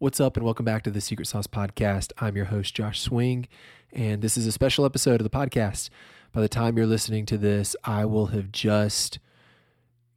[0.00, 2.10] What's up, and welcome back to the Secret Sauce Podcast.
[2.18, 3.46] I'm your host, Josh Swing,
[3.92, 5.88] and this is a special episode of the podcast.
[6.32, 9.20] By the time you're listening to this, I will have just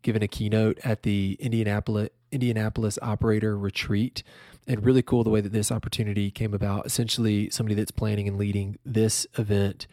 [0.02, 4.24] given a keynote at the Indianapolis Indianapolis Operator Retreat.
[4.68, 6.88] And really cool the way that this opportunity came about.
[6.88, 9.86] Essentially, somebody that's planning and leading this event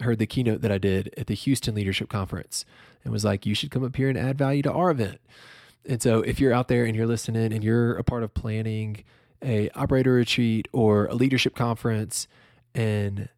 [0.00, 2.66] heard the keynote that I did at the Houston Leadership Conference
[3.04, 5.18] and was like, You should come up here and add value to our event.
[5.86, 9.02] And so, if you're out there and you're listening and you're a part of planning
[9.42, 12.28] a operator retreat or a leadership conference
[12.74, 13.28] and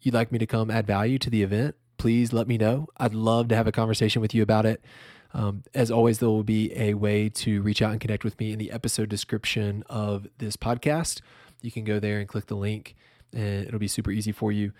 [0.00, 2.86] you'd like me to come add value to the event, please let me know.
[2.96, 4.84] I'd love to have a conversation with you about it.
[5.32, 8.52] Um, as always, there will be a way to reach out and connect with me
[8.52, 11.20] in the episode description of this podcast.
[11.60, 12.94] You can go there and click the link,
[13.32, 14.72] and it'll be super easy for you.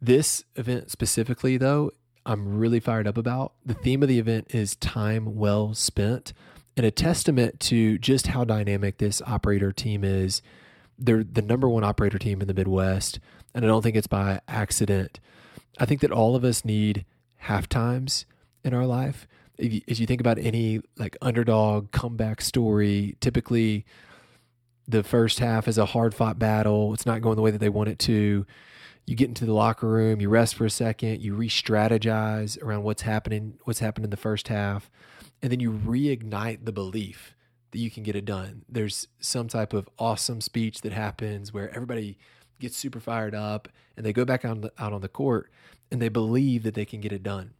[0.00, 1.90] This event specifically, though,
[2.24, 3.52] I'm really fired up about.
[3.66, 6.32] The theme of the event is time well spent
[6.76, 10.42] and a testament to just how dynamic this operator team is.
[10.98, 13.18] They're the number one operator team in the Midwest,
[13.54, 15.20] and I don't think it's by accident.
[15.78, 17.04] I think that all of us need
[17.38, 18.26] half times
[18.64, 19.26] in our life.
[19.58, 23.84] If you, if you think about any like underdog comeback story, typically
[24.86, 26.94] the first half is a hard fought battle.
[26.94, 28.46] It's not going the way that they want it to.
[29.06, 32.84] You get into the locker room, you rest for a second, you re strategize around
[32.84, 34.90] what's happening, what's happened in the first half
[35.42, 37.34] and then you reignite the belief
[37.72, 38.64] that you can get it done.
[38.68, 42.18] There's some type of awesome speech that happens where everybody
[42.60, 45.50] gets super fired up and they go back out on the, out on the court
[45.90, 47.54] and they believe that they can get it done.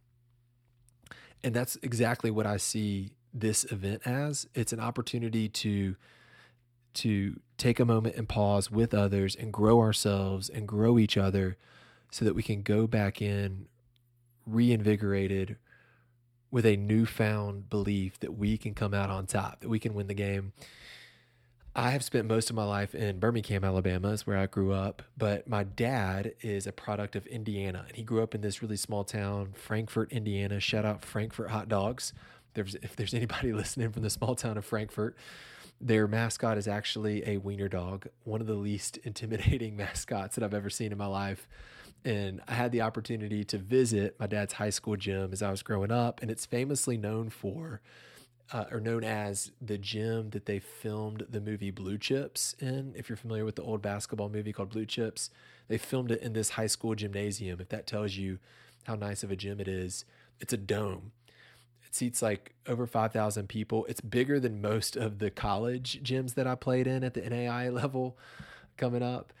[1.43, 4.47] And that's exactly what I see this event as.
[4.53, 5.95] It's an opportunity to
[6.95, 11.57] to take a moment and pause with others and grow ourselves and grow each other
[12.11, 13.65] so that we can go back in
[14.45, 15.57] reinvigorated,
[16.53, 20.05] with a newfound belief that we can come out on top, that we can win
[20.05, 20.53] the game.
[21.75, 25.01] I have spent most of my life in Birmingham, Alabama, is where I grew up.
[25.17, 28.77] But my dad is a product of Indiana, and he grew up in this really
[28.77, 30.59] small town, Frankfort, Indiana.
[30.59, 32.13] Shout out Frankfort hot dogs.
[32.53, 35.17] There's, if there's anybody listening from the small town of Frankfort,
[35.81, 40.53] their mascot is actually a wiener dog, one of the least intimidating mascots that I've
[40.53, 41.47] ever seen in my life
[42.05, 45.63] and I had the opportunity to visit my dad's high school gym as I was
[45.63, 47.81] growing up, and it's famously known for,
[48.51, 52.93] uh, or known as the gym that they filmed the movie Blue Chips in.
[52.95, 55.29] If you're familiar with the old basketball movie called Blue Chips,
[55.69, 57.61] they filmed it in this high school gymnasium.
[57.61, 58.39] If that tells you
[58.83, 60.03] how nice of a gym it is,
[60.41, 61.13] it's a dome.
[61.87, 63.85] It seats like over 5,000 people.
[63.85, 67.71] It's bigger than most of the college gyms that I played in at the NAIA
[67.81, 68.17] level
[68.75, 69.31] coming up.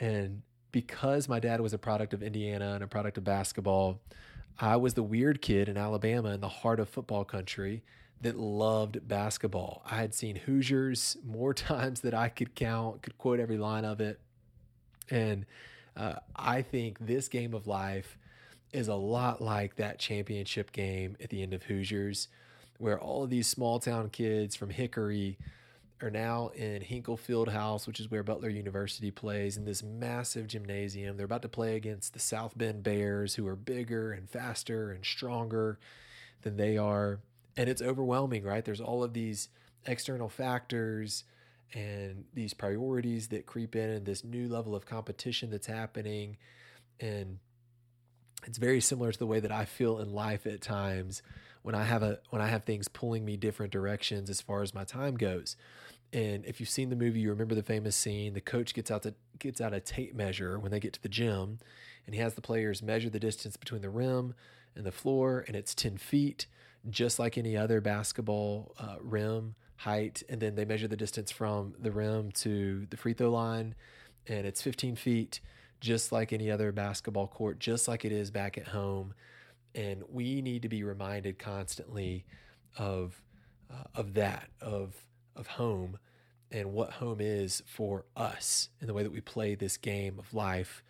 [0.00, 4.00] And because my dad was a product of Indiana and a product of basketball,
[4.58, 7.82] I was the weird kid in Alabama in the heart of football country
[8.20, 9.82] that loved basketball.
[9.90, 14.00] I had seen Hoosiers more times than I could count, could quote every line of
[14.00, 14.20] it.
[15.10, 15.46] And
[15.96, 18.16] uh, I think this game of life
[18.72, 22.28] is a lot like that championship game at the end of Hoosiers,
[22.78, 25.38] where all of these small town kids from Hickory
[26.02, 31.16] are now in Hinkle Fieldhouse, which is where Butler University plays, in this massive gymnasium.
[31.16, 35.04] They're about to play against the South Bend Bears, who are bigger and faster and
[35.04, 35.78] stronger
[36.42, 37.20] than they are.
[37.56, 38.64] And it's overwhelming, right?
[38.64, 39.48] There's all of these
[39.86, 41.24] external factors
[41.74, 46.36] and these priorities that creep in, and this new level of competition that's happening.
[46.98, 47.38] And
[48.46, 51.22] it's very similar to the way that I feel in life at times
[51.62, 54.74] when I have a when I have things pulling me different directions as far as
[54.74, 55.56] my time goes.
[56.12, 58.34] And if you've seen the movie, you remember the famous scene.
[58.34, 61.08] The coach gets out the gets out a tape measure when they get to the
[61.08, 61.58] gym,
[62.06, 64.34] and he has the players measure the distance between the rim
[64.74, 66.46] and the floor, and it's ten feet,
[66.88, 70.22] just like any other basketball uh, rim height.
[70.28, 73.76] And then they measure the distance from the rim to the free throw line,
[74.26, 75.40] and it's fifteen feet,
[75.80, 79.14] just like any other basketball court, just like it is back at home.
[79.74, 82.24] And we need to be reminded constantly
[82.76, 83.22] of
[83.70, 84.94] uh, of that of
[85.36, 85.98] of home
[86.52, 90.34] and what home is for us in the way that we play this game of
[90.34, 90.82] life.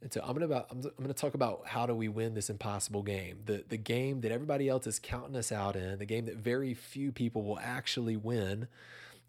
[0.00, 3.40] And so I'm gonna I'm gonna talk about how do we win this impossible game,
[3.46, 6.72] the the game that everybody else is counting us out in, the game that very
[6.74, 8.68] few people will actually win,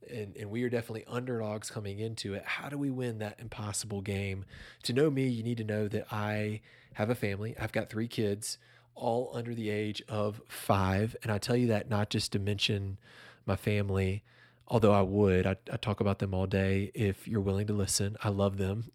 [0.08, 2.44] and and we are definitely underdogs coming into it.
[2.46, 4.46] How do we win that impossible game?
[4.84, 6.62] To know me, you need to know that I
[6.94, 7.56] have a family.
[7.60, 8.60] I've got three kids,
[9.00, 12.98] all under the age of five, and I tell you that not just to mention
[13.46, 14.24] my family
[14.70, 18.16] although I would, I, I, talk about them all day if you're willing to listen.
[18.24, 18.92] I love them.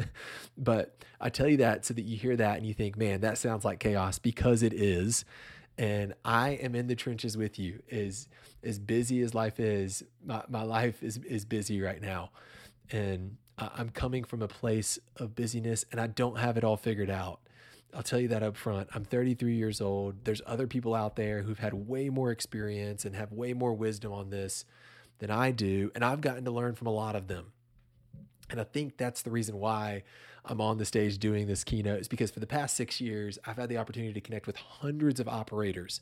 [0.58, 3.38] but I tell you that so that you hear that and you think, man, that
[3.38, 5.24] sounds like chaos because it is.
[5.76, 7.82] And I am in the trenches with you.
[7.90, 8.28] As
[8.64, 12.30] as busy as life is, my, my life is is busy right now.
[12.90, 17.10] And I'm coming from a place of busyness and I don't have it all figured
[17.10, 17.40] out.
[17.94, 18.88] I'll tell you that up front.
[18.94, 20.24] I'm 33 years old.
[20.24, 24.12] There's other people out there who've had way more experience and have way more wisdom
[24.12, 24.64] on this
[25.18, 25.90] than I do.
[25.94, 27.52] And I've gotten to learn from a lot of them.
[28.50, 30.04] And I think that's the reason why
[30.44, 33.56] I'm on the stage doing this keynote is because for the past six years, I've
[33.56, 36.00] had the opportunity to connect with hundreds of operators,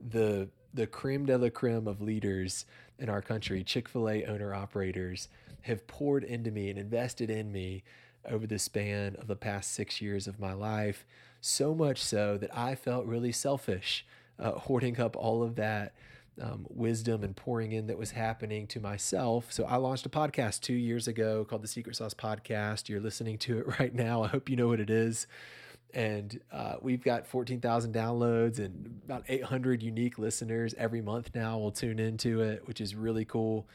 [0.00, 2.66] the the creme de la creme of leaders
[2.98, 5.28] in our country, Chick fil A owner operators,
[5.62, 7.84] have poured into me and invested in me
[8.28, 11.06] over the span of the past six years of my life.
[11.40, 14.06] So much so that I felt really selfish,
[14.38, 15.94] uh, hoarding up all of that
[16.40, 19.52] um, wisdom and pouring in that was happening to myself.
[19.52, 22.88] So I launched a podcast two years ago called the Secret Sauce Podcast.
[22.88, 24.22] You're listening to it right now.
[24.22, 25.26] I hope you know what it is.
[25.92, 31.70] And uh, we've got 14,000 downloads and about 800 unique listeners every month now will
[31.70, 33.68] tune into it, which is really cool.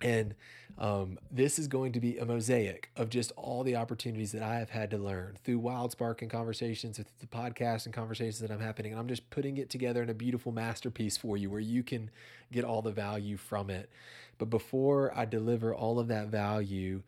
[0.00, 0.34] And
[0.78, 4.58] um, this is going to be a mosaic of just all the opportunities that I
[4.58, 8.60] have had to learn through WildSparq and conversations, with the podcast and conversations that I'm
[8.60, 8.92] happening.
[8.92, 12.10] And I'm just putting it together in a beautiful masterpiece for you where you can
[12.52, 13.90] get all the value from it.
[14.36, 17.02] But before I deliver all of that value,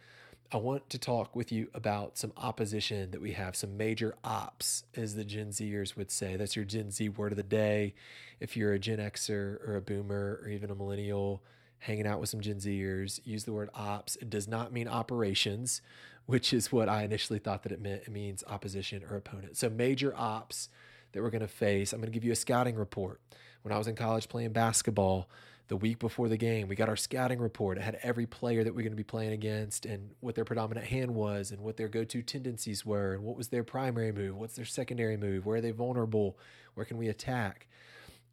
[0.50, 4.84] I want to talk with you about some opposition that we have, some major ops,
[4.96, 6.36] as the Gen Zers would say.
[6.36, 7.94] That's your Gen Z word of the day.
[8.40, 11.42] If you're a Gen Xer or a boomer or even a millennial,
[11.80, 14.16] hanging out with some Gen Zers, use the word ops.
[14.16, 15.80] It does not mean operations,
[16.26, 18.02] which is what I initially thought that it meant.
[18.02, 19.56] It means opposition or opponent.
[19.56, 20.68] So, major ops
[21.12, 21.92] that we're going to face.
[21.92, 23.20] I'm going to give you a scouting report.
[23.62, 25.28] When I was in college playing basketball,
[25.68, 27.76] the week before the game, we got our scouting report.
[27.76, 30.86] It had every player that we're going to be playing against and what their predominant
[30.86, 34.36] hand was and what their go to tendencies were and what was their primary move,
[34.36, 36.38] what's their secondary move, where are they vulnerable,
[36.74, 37.67] where can we attack.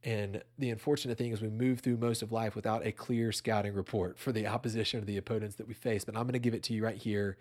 [0.06, 3.74] And the unfortunate thing is, we move through most of life without a clear scouting
[3.74, 6.06] report for the opposition or the opponents that we face.
[6.06, 7.38] But I'm going to give it to you right here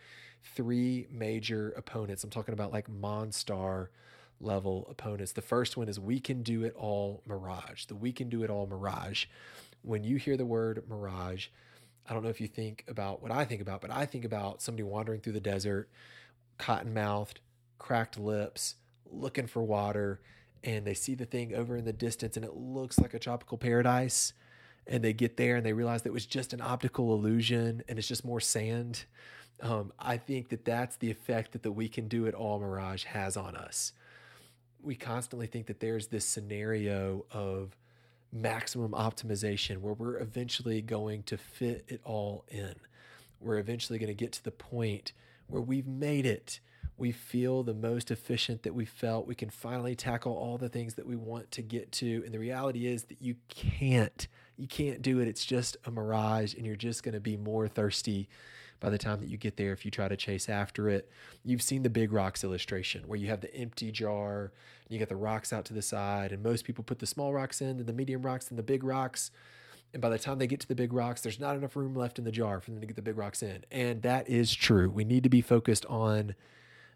[0.56, 2.24] three major opponents.
[2.24, 3.88] I'm talking about like Monstar
[4.40, 5.32] level opponents.
[5.32, 7.84] The first one is We Can Do It All Mirage.
[7.84, 9.26] The We Can Do It All Mirage.
[9.82, 11.48] When you hear the word mirage,
[12.08, 14.62] I don't know if you think about what I think about, but I think about
[14.62, 15.90] somebody wandering through the desert,
[16.56, 17.40] cotton mouthed,
[17.78, 18.76] cracked lips,
[19.10, 20.20] looking for water
[20.64, 23.58] and they see the thing over in the distance and it looks like a tropical
[23.58, 24.32] paradise.
[24.86, 27.98] And they get there and they realize that it was just an optical illusion and
[27.98, 29.04] it's just more sand.
[29.60, 33.04] Um, i think that that's the effect that the we can do it all mirage
[33.04, 33.92] has on us.
[34.82, 37.76] We constantly think that there's this scenario of
[38.32, 42.74] maximum optimization where we're eventually going to fit it all in.
[43.40, 45.12] We're eventually going to get to the point
[45.46, 46.60] where we've made it
[46.96, 49.26] we feel the most efficient that we felt.
[49.26, 52.22] We can finally tackle all the things that we want to get to.
[52.24, 54.28] And the reality is that you can't.
[54.56, 55.26] You can't do it.
[55.26, 58.28] It's just a mirage, and you're just going to be more thirsty
[58.78, 61.10] by the time that you get there if you try to chase after it.
[61.42, 64.52] You've seen the big rocks illustration where you have the empty jar
[64.84, 67.32] and you got the rocks out to the side, and most people put the small
[67.32, 69.30] rocks in, then the medium rocks, then the big rocks.
[69.92, 72.18] And by the time they get to the big rocks, there's not enough room left
[72.18, 73.64] in the jar for them to get the big rocks in.
[73.70, 74.90] And that is true.
[74.90, 76.34] We need to be focused on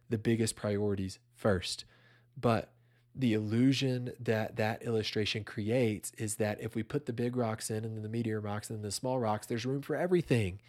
[0.08, 1.84] the biggest priorities first.
[2.40, 2.70] But
[3.14, 7.84] the illusion that that illustration creates is that if we put the big rocks in
[7.84, 10.60] and then the meteor rocks and then the small rocks, there's room for everything.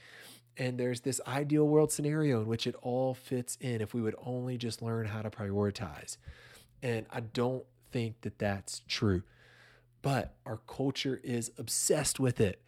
[0.58, 4.16] And there's this ideal world scenario in which it all fits in if we would
[4.26, 6.18] only just learn how to prioritize.
[6.82, 9.22] And I don't think that that's true.
[10.02, 12.62] But our culture is obsessed with it.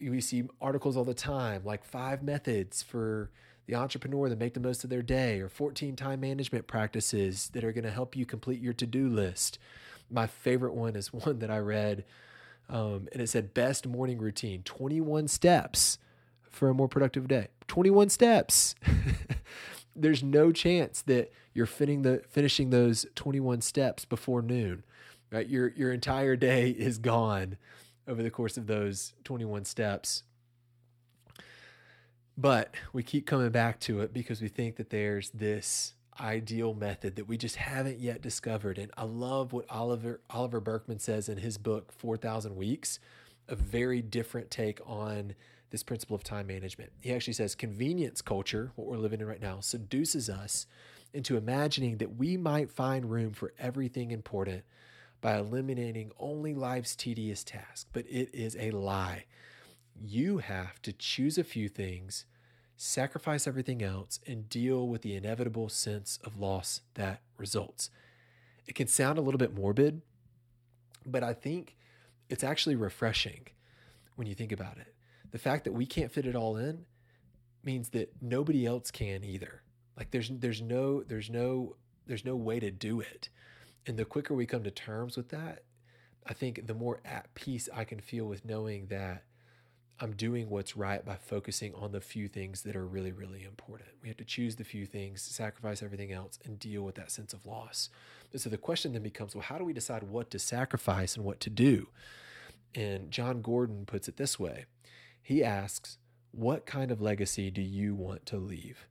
[0.00, 3.30] We see articles all the time like five methods for
[3.68, 7.62] the entrepreneur that make the most of their day, or 14 time management practices that
[7.62, 9.58] are going to help you complete your to do list.
[10.10, 12.04] My favorite one is one that I read,
[12.70, 15.98] um, and it said best morning routine 21 steps
[16.50, 17.48] for a more productive day.
[17.68, 18.74] 21 steps.
[19.94, 24.82] There's no chance that you're finishing the finishing those 21 steps before noon.
[25.30, 25.46] Right?
[25.46, 27.58] Your your entire day is gone
[28.06, 30.22] over the course of those 21 steps.
[32.38, 37.16] But we keep coming back to it because we think that there's this ideal method
[37.16, 38.78] that we just haven't yet discovered.
[38.78, 43.00] And I love what Oliver Oliver Burkeman says in his book 4000 Weeks,
[43.48, 45.34] a very different take on
[45.70, 46.92] this principle of time management.
[47.00, 50.66] He actually says convenience culture, what we're living in right now, seduces us
[51.12, 54.62] into imagining that we might find room for everything important
[55.20, 57.86] by eliminating only life's tedious tasks.
[57.92, 59.24] But it is a lie
[60.02, 62.24] you have to choose a few things,
[62.76, 67.90] sacrifice everything else, and deal with the inevitable sense of loss that results.
[68.66, 70.02] It can sound a little bit morbid,
[71.06, 71.76] But I think
[72.28, 73.48] it's actually refreshing
[74.16, 74.94] when you think about it.
[75.30, 76.84] The fact that we can't fit it all in
[77.64, 79.62] means that nobody else can either.
[79.96, 81.76] Like there's there's no there's no
[82.06, 83.28] there's no way to do it.
[83.86, 85.64] And the quicker we come to terms with that,
[86.26, 89.24] I think the more at peace I can feel with knowing that
[90.00, 93.88] I'm doing what's right by focusing on the few things that are really, really important.
[94.00, 97.32] We have to choose the few things, sacrifice everything else, and deal with that sense
[97.32, 97.90] of loss.
[98.32, 101.24] And so the question then becomes well, how do we decide what to sacrifice and
[101.24, 101.88] what to do?
[102.76, 104.66] And Jon Gordon puts it this way
[105.20, 105.98] He asks,
[106.30, 108.86] What kind of legacy do you want to leave?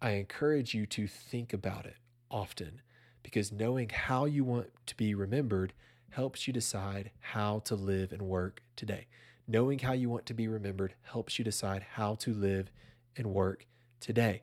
[0.00, 1.96] I encourage you to think about it
[2.28, 2.82] often
[3.22, 5.72] because knowing how you want to be remembered
[6.10, 9.06] helps you decide how to live and work today.
[9.48, 12.70] Knowing how you want to be remembered helps you decide how to live
[13.16, 13.66] and work
[14.00, 14.42] today.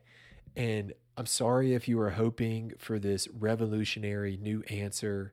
[0.54, 5.32] And I'm sorry if you were hoping for this revolutionary new answer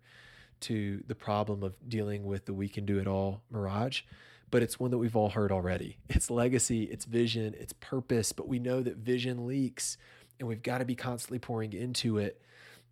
[0.62, 4.02] to the problem of dealing with the we can do it all mirage,
[4.50, 5.98] but it's one that we've all heard already.
[6.10, 9.98] It's legacy, it's vision, it's purpose, but we know that vision leaks
[10.40, 12.42] and we've got to be constantly pouring into it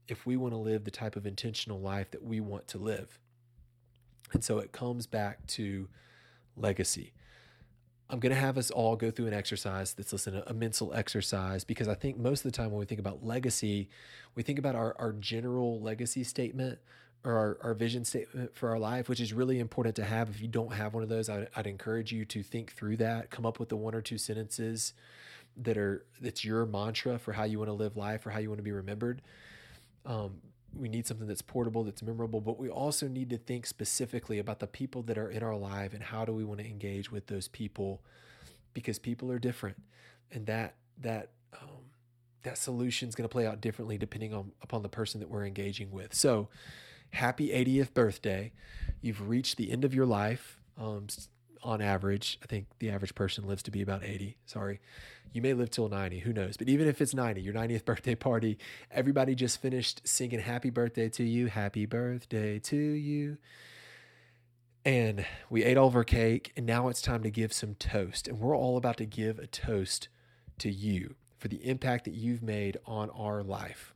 [0.07, 3.19] if we want to live the type of intentional life that we want to live.
[4.33, 5.87] And so it comes back to
[6.55, 7.13] legacy.
[8.09, 11.63] I'm going to have us all go through an exercise that's listen a mental exercise
[11.63, 13.89] because I think most of the time when we think about legacy,
[14.35, 16.77] we think about our, our general legacy statement
[17.23, 20.29] or our, our vision statement for our life, which is really important to have.
[20.29, 23.31] If you don't have one of those, I'd, I'd encourage you to think through that,
[23.31, 24.93] come up with the one or two sentences
[25.57, 28.49] that are that's your mantra for how you want to live life or how you
[28.49, 29.21] want to be remembered.
[30.05, 30.41] Um,
[30.75, 34.59] we need something that's portable, that's memorable, but we also need to think specifically about
[34.59, 37.27] the people that are in our life and how do we want to engage with
[37.27, 38.01] those people
[38.73, 39.81] because people are different
[40.31, 41.91] and that that um,
[42.43, 45.45] that solution is going to play out differently depending on upon the person that we're
[45.45, 46.13] engaging with.
[46.13, 46.49] So,
[47.11, 48.51] happy 80th birthday!
[49.01, 50.59] You've reached the end of your life.
[50.77, 51.07] Um,
[51.65, 54.37] on average, I think the average person lives to be about 80.
[54.45, 54.79] Sorry.
[55.33, 56.55] You may live till 90, who knows?
[56.55, 58.57] But even if it's 90, your 90th birthday party,
[58.91, 63.37] everybody just finished singing happy birthday to you, happy birthday to you.
[64.85, 68.27] And we ate all of our cake, and now it's time to give some toast.
[68.27, 70.07] And we're all about to give a toast
[70.59, 73.93] to you for the impact that you've made on our life.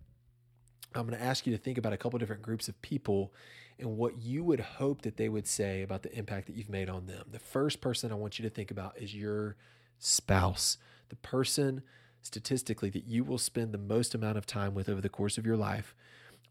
[0.96, 3.32] I'm going to ask you to think about a couple different groups of people
[3.80, 6.90] and what you would hope that they would say about the impact that you've made
[6.90, 7.26] on them.
[7.32, 9.56] The first person I want you to think about is your
[9.98, 10.78] spouse,
[11.10, 11.82] the person
[12.22, 15.46] statistically that you will spend the most amount of time with over the course of
[15.46, 15.96] your life.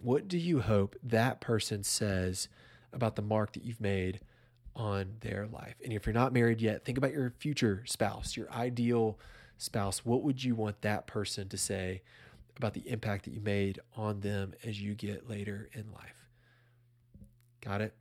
[0.00, 2.48] What do you hope that person says
[2.92, 4.20] about the mark that you've made
[4.74, 5.74] on their life?
[5.84, 9.18] And if you're not married yet, think about your future spouse, your ideal
[9.58, 10.04] spouse.
[10.04, 12.02] What would you want that person to say
[12.58, 16.17] about the impact that you made on them as you get later in life.
[17.60, 17.94] Got it?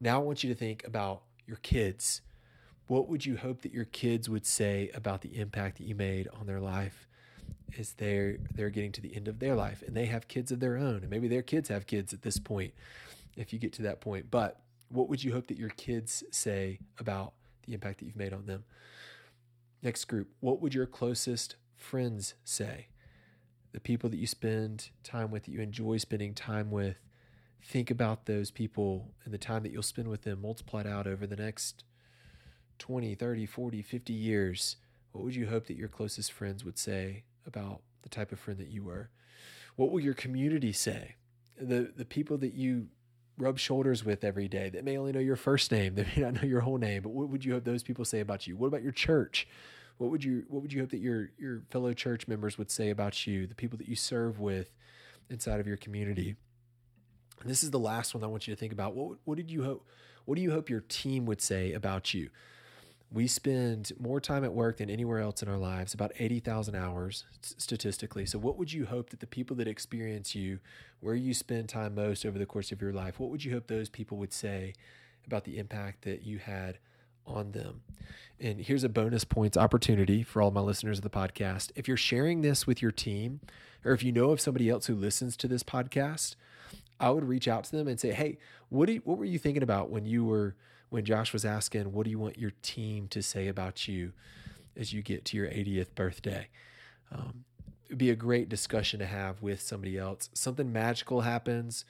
[0.00, 2.20] Now I want you to think about your kids.
[2.86, 6.28] What would you hope that your kids would say about the impact that you made
[6.28, 7.06] on their life
[7.78, 10.60] as they're they're getting to the end of their life and they have kids of
[10.60, 12.72] their own and maybe their kids have kids at this point
[13.36, 14.30] if you get to that point.
[14.30, 17.32] But what would you hope that your kids say about
[17.66, 18.64] the impact that you've made on them?
[19.82, 22.88] Next group, what would your closest friends say?
[23.72, 26.96] the people that you spend time with, that you enjoy spending time with,
[27.62, 31.26] think about those people and the time that you'll spend with them multiplied out over
[31.26, 31.84] the next
[32.78, 34.76] 20, 30, 40, 50 years.
[35.12, 38.58] What would you hope that your closest friends would say about the type of friend
[38.60, 39.10] that you were?
[39.76, 41.16] What will your community say?
[41.60, 42.88] The the people that you
[43.36, 46.34] rub shoulders with every day that may only know your first name, they may not
[46.34, 48.56] know your whole name, but what would you hope those people say about you?
[48.56, 49.46] What about your church?
[49.98, 52.90] What would you what would you hope that your your fellow church members would say
[52.90, 54.72] about you, the people that you serve with
[55.28, 56.36] inside of your community?
[57.40, 58.94] And this is the last one I want you to think about.
[58.94, 59.86] What what did you hope
[60.24, 62.30] what do you hope your team would say about you?
[63.10, 67.24] We spend more time at work than anywhere else in our lives, about 80,000 hours
[67.40, 68.26] statistically.
[68.26, 70.58] So, what would you hope that the people that experience you,
[71.00, 73.68] where you spend time most over the course of your life, what would you hope
[73.68, 74.74] those people would say
[75.26, 76.78] about the impact that you had
[77.26, 77.82] on them.
[78.40, 81.70] And here's a bonus points opportunity for all my listeners of the podcast.
[81.76, 83.40] If you're sharing this with your team,
[83.84, 86.36] or if you know of somebody else who listens to this podcast,
[87.00, 88.38] I would reach out to them and say, "Hey,
[88.68, 90.56] what you, what were you thinking about when you were
[90.90, 94.12] when Josh was asking, what do you want your team to say about you
[94.76, 96.48] as you get to your 80th birthday?"
[97.10, 97.44] Um,
[97.86, 100.28] it'd be a great discussion to have with somebody else.
[100.34, 101.84] Something magical happens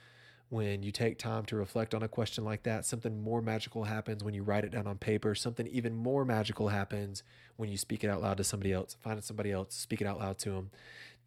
[0.49, 4.23] when you take time to reflect on a question like that, something more magical happens
[4.23, 5.35] when you write it down on paper.
[5.35, 7.23] Something even more magical happens
[7.55, 10.19] when you speak it out loud to somebody else, find somebody else, speak it out
[10.19, 10.71] loud to them.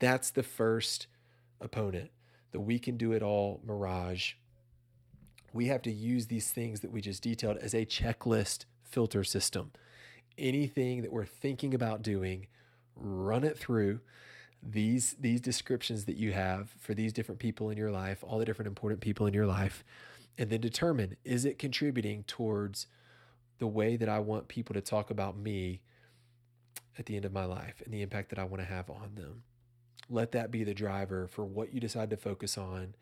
[0.00, 1.06] That's the first
[1.60, 2.10] opponent,
[2.52, 4.34] the we can do it all mirage.
[5.52, 9.72] we have to use these things that we just detailed as a checklist filter system.
[10.38, 12.46] Anything that we're thinking about doing,
[12.96, 14.00] run it through
[14.62, 18.44] these these descriptions that you have for these different people in your life, all the
[18.44, 19.84] different important people in your life,
[20.38, 22.86] and then determine is it contributing towards
[23.58, 25.80] the way that I want people to talk about me
[26.98, 29.14] at the end of my life and the impact that I want to have on
[29.14, 29.42] them.
[30.10, 32.94] Let that be the driver for what you decide to focus on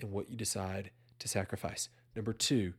[0.00, 1.88] and what you decide to sacrifice.
[2.16, 2.74] Number two,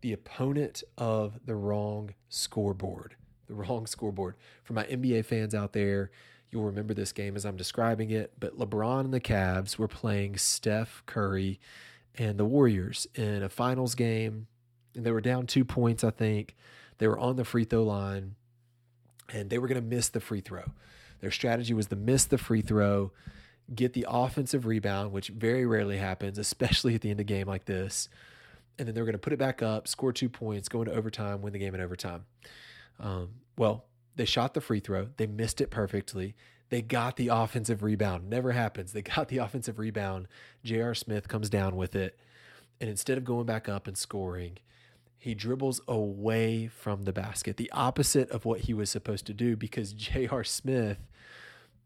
[0.00, 3.16] the opponent of the wrong scoreboard.
[3.46, 4.36] The wrong scoreboard.
[4.64, 6.10] For my NBA fans out there,
[6.50, 8.32] you'll remember this game as I'm describing it.
[8.38, 11.60] But LeBron and the Cavs were playing Steph Curry
[12.16, 14.46] and the Warriors in a finals game.
[14.94, 16.56] And they were down two points, I think.
[16.98, 18.34] They were on the free throw line
[19.32, 20.72] and they were going to miss the free throw.
[21.20, 23.12] Their strategy was to miss the free throw,
[23.74, 27.46] get the offensive rebound, which very rarely happens, especially at the end of a game
[27.46, 28.08] like this.
[28.78, 30.94] And then they were going to put it back up, score two points, go into
[30.94, 32.24] overtime, win the game in overtime.
[32.98, 33.84] Um, well,
[34.16, 35.08] they shot the free throw.
[35.16, 36.34] They missed it perfectly.
[36.70, 38.30] They got the offensive rebound.
[38.30, 38.92] Never happens.
[38.92, 40.28] They got the offensive rebound.
[40.64, 40.94] J.R.
[40.94, 42.18] Smith comes down with it.
[42.80, 44.58] And instead of going back up and scoring,
[45.20, 49.54] he dribbles away from the basket, the opposite of what he was supposed to do
[49.54, 50.42] because J.R.
[50.42, 50.98] Smith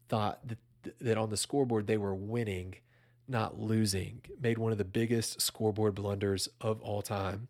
[0.07, 0.57] thought that,
[1.01, 2.75] that on the scoreboard they were winning,
[3.27, 4.21] not losing.
[4.41, 7.49] Made one of the biggest scoreboard blunders of all time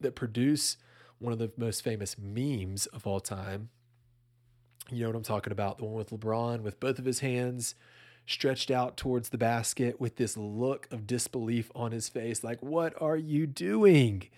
[0.00, 0.78] that produce
[1.18, 3.68] one of the most famous memes of all time.
[4.90, 5.76] You know what I'm talking about?
[5.76, 7.74] The one with LeBron with both of his hands
[8.24, 12.94] stretched out towards the basket with this look of disbelief on his face like, What
[12.98, 14.30] are you doing?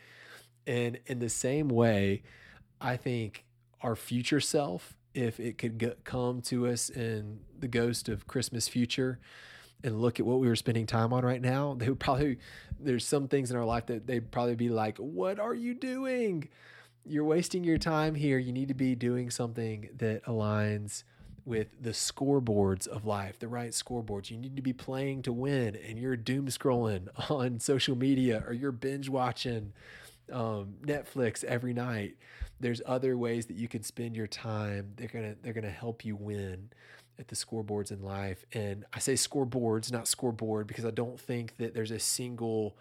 [0.66, 2.22] And in the same way,
[2.80, 3.44] I think
[3.80, 9.18] our future self, if it could come to us in the ghost of Christmas future
[9.82, 12.38] and look at what we were spending time on right now, they would probably,
[12.80, 16.48] there's some things in our life that they'd probably be like, What are you doing?
[17.06, 18.38] You're wasting your time here.
[18.38, 21.04] You need to be doing something that aligns
[21.44, 24.30] with the scoreboards of life, the right scoreboards.
[24.30, 28.54] You need to be playing to win, and you're doom scrolling on social media or
[28.54, 29.74] you're binge watching
[30.32, 32.16] um, Netflix every night.
[32.60, 34.92] There's other ways that you can spend your time.
[34.96, 36.70] They're gonna they're gonna help you win
[37.18, 38.44] at the scoreboards in life.
[38.52, 42.76] And I say scoreboards, not scoreboard, because I don't think that there's a single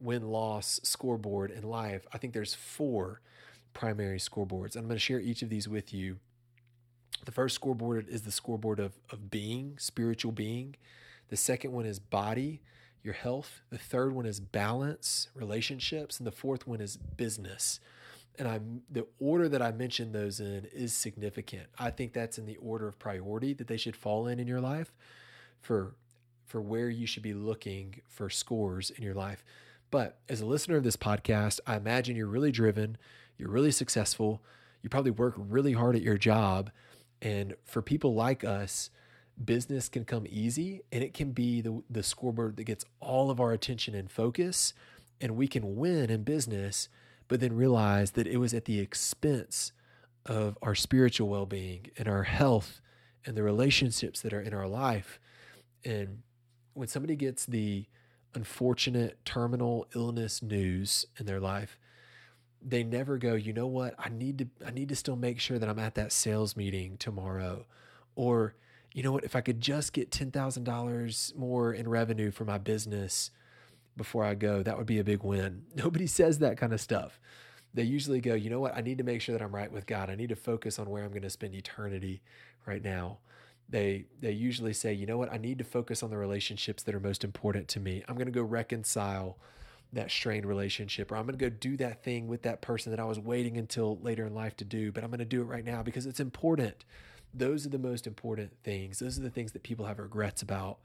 [0.00, 2.06] win loss scoreboard in life.
[2.12, 3.20] I think there's four
[3.74, 4.74] primary scoreboards.
[4.74, 6.18] And I'm going to share each of these with you.
[7.24, 10.76] The first scoreboard is the scoreboard of, of being, spiritual being.
[11.28, 12.62] The second one is body
[13.02, 13.62] your health.
[13.70, 17.80] The third one is balance, relationships, and the fourth one is business.
[18.38, 21.64] And I'm the order that I mentioned those in is significant.
[21.78, 24.60] I think that's in the order of priority that they should fall in in your
[24.60, 24.92] life
[25.60, 25.94] for
[26.46, 29.44] for where you should be looking for scores in your life.
[29.90, 32.96] But as a listener of this podcast, I imagine you're really driven,
[33.36, 34.42] you're really successful,
[34.82, 36.70] you probably work really hard at your job,
[37.20, 38.90] and for people like us,
[39.44, 43.40] business can come easy and it can be the, the scoreboard that gets all of
[43.40, 44.74] our attention and focus
[45.20, 46.88] and we can win in business
[47.28, 49.72] but then realize that it was at the expense
[50.26, 52.80] of our spiritual well-being and our health
[53.24, 55.20] and the relationships that are in our life.
[55.84, 56.22] And
[56.74, 57.86] when somebody gets the
[58.34, 61.78] unfortunate terminal illness news in their life
[62.60, 63.94] they never go you know what?
[63.98, 66.96] I need to i need to still make sure that i'm at that sales meeting
[66.98, 67.66] tomorrow
[68.16, 68.54] or
[68.92, 73.30] you know what, if I could just get $10,000 more in revenue for my business
[73.96, 75.64] before I go, that would be a big win.
[75.74, 77.20] Nobody says that kind of stuff.
[77.74, 79.86] They usually go, you know what, I need to make sure that I'm right with
[79.86, 80.08] God.
[80.08, 82.22] I need to focus on where I'm going to spend eternity
[82.66, 83.18] right now.
[83.68, 86.94] They they usually say, you know what, I need to focus on the relationships that
[86.94, 88.02] are most important to me.
[88.08, 89.36] I'm going to go reconcile
[89.92, 93.00] that strained relationship or I'm going to go do that thing with that person that
[93.00, 95.46] I was waiting until later in life to do, but I'm going to do it
[95.46, 96.84] right now because it's important.
[97.34, 98.98] Those are the most important things.
[98.98, 100.78] Those are the things that people have regrets about.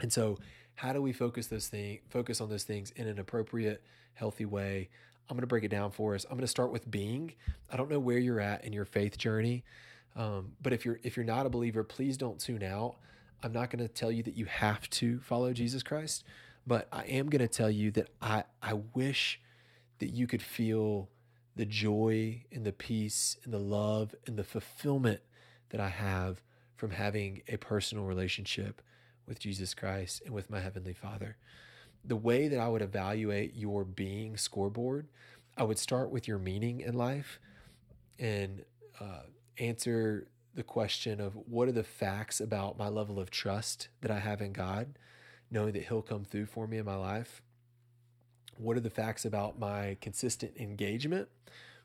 [0.00, 0.38] And so,
[0.76, 3.82] how do we focus those things, focus on those things in an appropriate,
[4.14, 4.88] healthy way?
[5.28, 6.24] I'm going to break it down for us.
[6.24, 7.34] I'm going to start with being.
[7.70, 9.64] I don't know where you're at in your faith journey,
[10.16, 12.96] um, but if you're if you're not a believer, please don't tune out.
[13.42, 16.24] I'm not going to tell you that you have to follow Jesus Christ,
[16.66, 19.40] but I am going to tell you that I I wish
[19.98, 21.08] that you could feel
[21.58, 25.20] the joy and the peace and the love and the fulfillment
[25.70, 26.40] that I have
[26.76, 28.80] from having a personal relationship
[29.26, 31.36] with Jesus Christ and with my Heavenly Father.
[32.04, 35.08] The way that I would evaluate your being scoreboard,
[35.56, 37.40] I would start with your meaning in life
[38.20, 38.64] and
[39.00, 39.22] uh,
[39.58, 44.20] answer the question of what are the facts about my level of trust that I
[44.20, 44.96] have in God,
[45.50, 47.42] knowing that He'll come through for me in my life.
[48.58, 51.28] What are the facts about my consistent engagement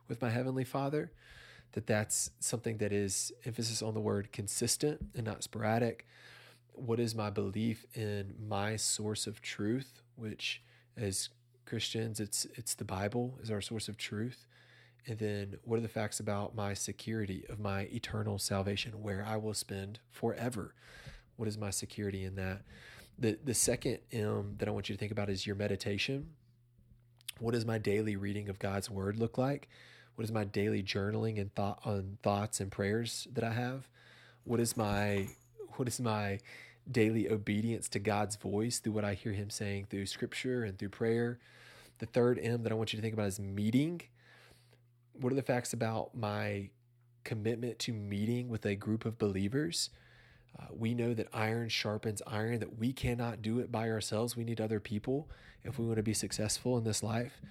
[0.07, 1.11] with my Heavenly Father?
[1.73, 6.07] That that's something that is emphasis on the word consistent and not sporadic.
[6.73, 10.63] What is my belief in my source of truth, which
[10.97, 11.29] as
[11.65, 14.47] Christians, it's it's the Bible is our source of truth.
[15.05, 19.37] And then what are the facts about my security of my eternal salvation, where I
[19.37, 20.73] will spend forever?
[21.35, 22.61] What is my security in that?
[23.17, 26.29] The the second M that I want you to think about is your meditation.
[27.39, 29.67] What does my daily reading of God's word look like?
[30.15, 33.87] What is my daily journaling and thought on thoughts and prayers that I have?
[34.43, 35.27] What is my
[35.75, 36.39] what is my
[36.89, 40.89] daily obedience to God's voice through what I hear him saying through scripture and through
[40.89, 41.39] prayer?
[41.99, 44.01] The third M that I want you to think about is meeting.
[45.13, 46.69] What are the facts about my
[47.23, 49.89] commitment to meeting with a group of believers?
[50.59, 54.35] Uh, we know that iron sharpens iron, that we cannot do it by ourselves.
[54.35, 55.29] We need other people
[55.63, 57.41] if we want to be successful in this life.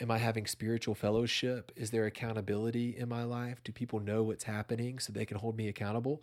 [0.00, 1.70] Am I having spiritual fellowship?
[1.76, 3.62] Is there accountability in my life?
[3.62, 6.22] Do people know what's happening so they can hold me accountable?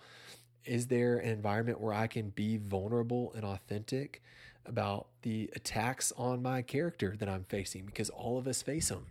[0.65, 4.21] Is there an environment where I can be vulnerable and authentic
[4.65, 7.85] about the attacks on my character that I'm facing?
[7.85, 9.05] Because all of us face them.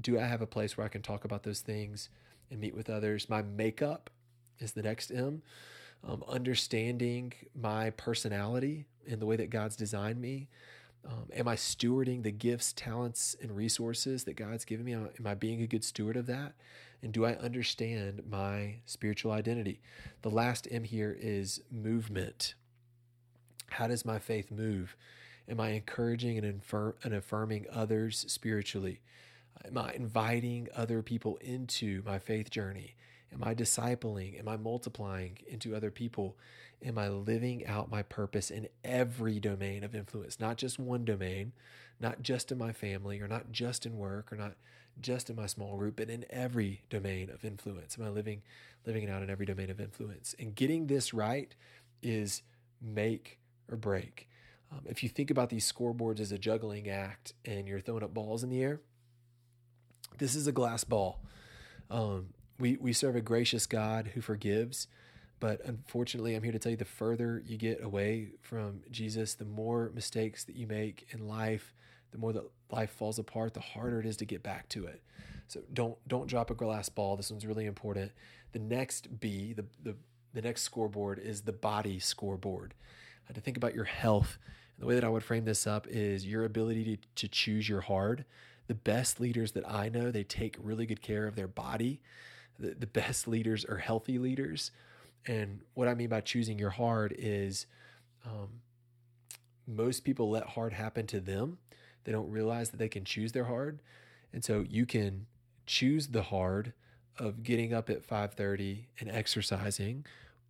[0.00, 2.08] Do I have a place where I can talk about those things
[2.50, 3.28] and meet with others?
[3.28, 4.10] My makeup
[4.58, 5.42] is the next M.
[6.04, 10.48] Um, understanding my personality and the way that God's designed me.
[11.04, 14.94] Um, am I stewarding the gifts, talents, and resources that God's given me?
[14.94, 16.54] Am I being a good steward of that?
[17.02, 19.80] And do I understand my spiritual identity?
[20.22, 22.54] The last M here is movement.
[23.70, 24.96] How does my faith move?
[25.48, 26.62] Am I encouraging and,
[27.02, 29.00] and affirming others spiritually?
[29.64, 32.94] Am I inviting other people into my faith journey?
[33.32, 34.38] Am I discipling?
[34.38, 36.36] Am I multiplying into other people?
[36.84, 41.52] Am I living out my purpose in every domain of influence, not just one domain,
[42.00, 44.54] not just in my family or not just in work or not
[45.00, 47.96] just in my small group, but in every domain of influence?
[47.98, 48.42] Am I living
[48.84, 50.34] living it out in every domain of influence?
[50.38, 51.54] And getting this right
[52.02, 52.42] is
[52.80, 53.38] make
[53.70, 54.28] or break.
[54.72, 58.12] Um, if you think about these scoreboards as a juggling act and you're throwing up
[58.12, 58.80] balls in the air,
[60.18, 61.20] this is a glass ball.
[61.90, 62.28] Um,
[62.62, 64.86] we we serve a gracious God who forgives,
[65.40, 69.44] but unfortunately, I'm here to tell you the further you get away from Jesus, the
[69.44, 71.74] more mistakes that you make in life,
[72.12, 75.02] the more that life falls apart, the harder it is to get back to it.
[75.48, 77.16] So don't don't drop a glass ball.
[77.16, 78.12] This one's really important.
[78.52, 79.96] The next B, the the
[80.32, 82.74] the next scoreboard is the body scoreboard.
[83.28, 84.38] Uh, to think about your health.
[84.76, 87.68] And the way that I would frame this up is your ability to, to choose
[87.68, 88.24] your hard.
[88.68, 92.00] The best leaders that I know, they take really good care of their body
[92.62, 94.70] the, the best leaders are healthy leaders.
[95.26, 97.66] And what I mean by choosing your hard is
[98.24, 98.48] um,
[99.66, 101.58] most people let hard happen to them.
[102.04, 103.80] They don't realize that they can choose their hard.
[104.32, 105.26] And so you can
[105.66, 106.72] choose the hard
[107.18, 110.06] of getting up at 5:30 and exercising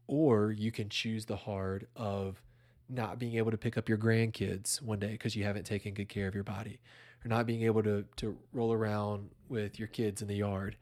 [0.06, 2.42] or you can choose the hard of
[2.88, 6.08] not being able to pick up your grandkids one day because you haven't taken good
[6.08, 6.78] care of your body
[7.24, 10.76] or not being able to to roll around with your kids in the yard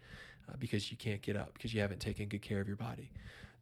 [0.50, 3.10] Uh, because you can't get up because you haven't taken good care of your body.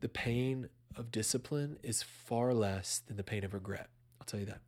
[0.00, 3.88] The pain of discipline is far less than the pain of regret.
[4.20, 4.60] I'll tell you that.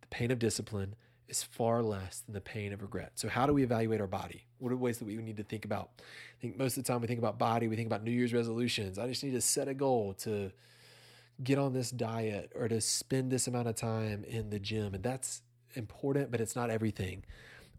[0.00, 0.94] The pain of discipline
[1.28, 3.12] is far less than the pain of regret.
[3.16, 4.44] So, how do we evaluate our body?
[4.58, 5.90] What are ways that we need to think about?
[5.98, 8.32] I think most of the time we think about body, we think about New Year's
[8.32, 8.98] resolutions.
[8.98, 10.52] I just need to set a goal to
[11.42, 14.94] get on this diet or to spend this amount of time in the gym.
[14.94, 15.42] And that's
[15.74, 17.24] important, but it's not everything.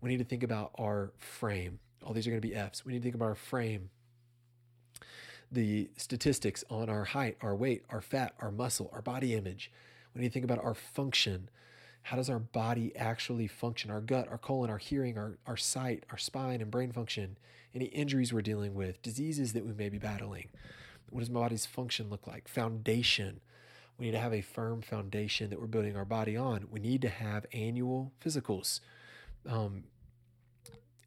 [0.02, 1.80] We need to think about our frame.
[2.04, 2.86] All these are going to be F's.
[2.86, 3.90] We need to think about our frame,
[5.52, 9.72] the statistics on our height, our weight, our fat, our muscle, our body image.
[10.14, 11.50] We need to think about our function.
[12.04, 13.92] How does our body actually function?
[13.92, 17.38] Our gut, our colon, our hearing, our, our sight, our spine, and brain function.
[17.76, 20.48] Any injuries we're dealing with, diseases that we may be battling.
[21.10, 22.48] What does my body's function look like?
[22.48, 23.42] Foundation.
[23.98, 26.68] We need to have a firm foundation that we're building our body on.
[26.72, 28.80] We need to have annual physicals.
[29.48, 29.84] Um,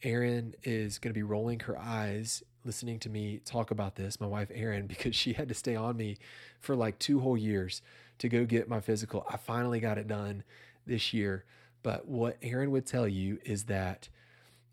[0.02, 4.26] Erin is going to be rolling her eyes listening to me talk about this, my
[4.26, 6.18] wife Erin, because she had to stay on me
[6.60, 7.82] for like two whole years
[8.18, 9.26] to go get my physical.
[9.28, 10.44] I finally got it done
[10.86, 11.44] this year.
[11.82, 14.08] But what Erin would tell you is that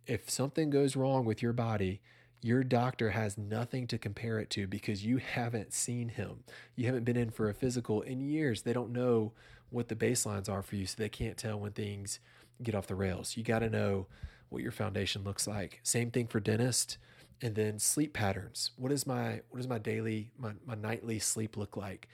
[0.05, 2.01] if something goes wrong with your body,
[2.41, 6.43] your doctor has nothing to compare it to because you haven't seen him.
[6.75, 8.61] You haven't been in for a physical in years.
[8.61, 9.31] They don't know
[9.69, 12.19] what the baselines are for you, so they can't tell when things
[12.61, 13.35] get off the rails.
[13.37, 14.07] You got to know
[14.49, 15.79] what your foundation looks like.
[15.83, 16.97] Same thing for dentist
[17.41, 18.71] and then sleep patterns.
[18.77, 22.07] What is my what does my daily my, my nightly sleep look like?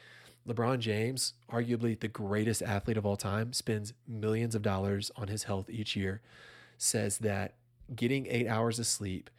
[0.48, 5.44] LeBron James, arguably the greatest athlete of all time, spends millions of dollars on his
[5.44, 6.22] health each year.
[6.78, 7.54] says that
[7.96, 9.30] getting eight hours of sleep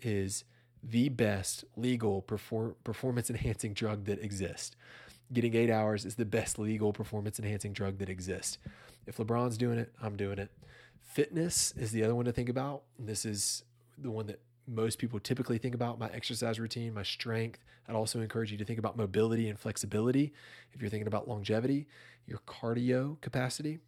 [0.00, 0.44] is
[0.82, 4.76] the best legal perform- performance enhancing drug that exists.
[5.32, 8.58] Getting eight hours is the best legal performance enhancing drug that exists.
[9.06, 10.50] If LeBron's doing it, I'm doing it.
[11.04, 12.82] Fitness is the other one to think about.
[12.98, 13.62] This is
[13.96, 17.60] the one that most people typically think about my exercise routine, my strength.
[17.88, 20.32] I'd also encourage you to think about mobility and flexibility
[20.72, 21.86] if you're thinking about longevity,
[22.26, 23.78] your cardio capacity.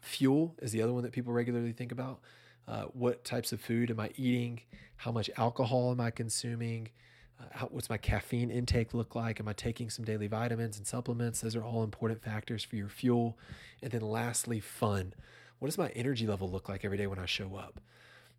[0.00, 2.20] Fuel is the other one that people regularly think about.
[2.66, 4.60] Uh, what types of food am I eating?
[4.96, 6.90] How much alcohol am I consuming?
[7.40, 9.40] Uh, how, what's my caffeine intake look like?
[9.40, 11.40] Am I taking some daily vitamins and supplements?
[11.40, 13.38] Those are all important factors for your fuel.
[13.82, 15.14] And then lastly, fun.
[15.58, 17.80] What does my energy level look like every day when I show up?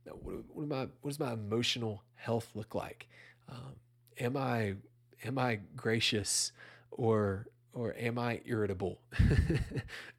[0.06, 3.08] What, what, my, what does my emotional health look like?
[3.50, 3.76] Um,
[4.20, 4.76] am I
[5.24, 6.52] am I gracious
[6.92, 9.00] or or am I irritable?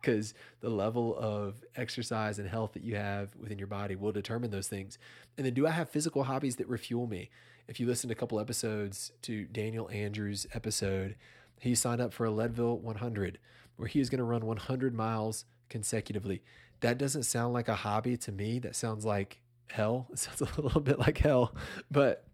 [0.01, 4.51] Because the level of exercise and health that you have within your body will determine
[4.51, 4.99] those things.
[5.37, 7.29] And then, do I have physical hobbies that refuel me?
[7.69, 11.17] If you listened a couple episodes to Daniel Andrews' episode,
[11.61, 13.39] he signed up for a Leadville 100,
[13.77, 16.43] where he is going to run 100 miles consecutively.
[16.81, 18.59] That doesn't sound like a hobby to me.
[18.59, 20.07] That sounds like hell.
[20.13, 21.55] It sounds a little bit like hell,
[21.91, 22.25] but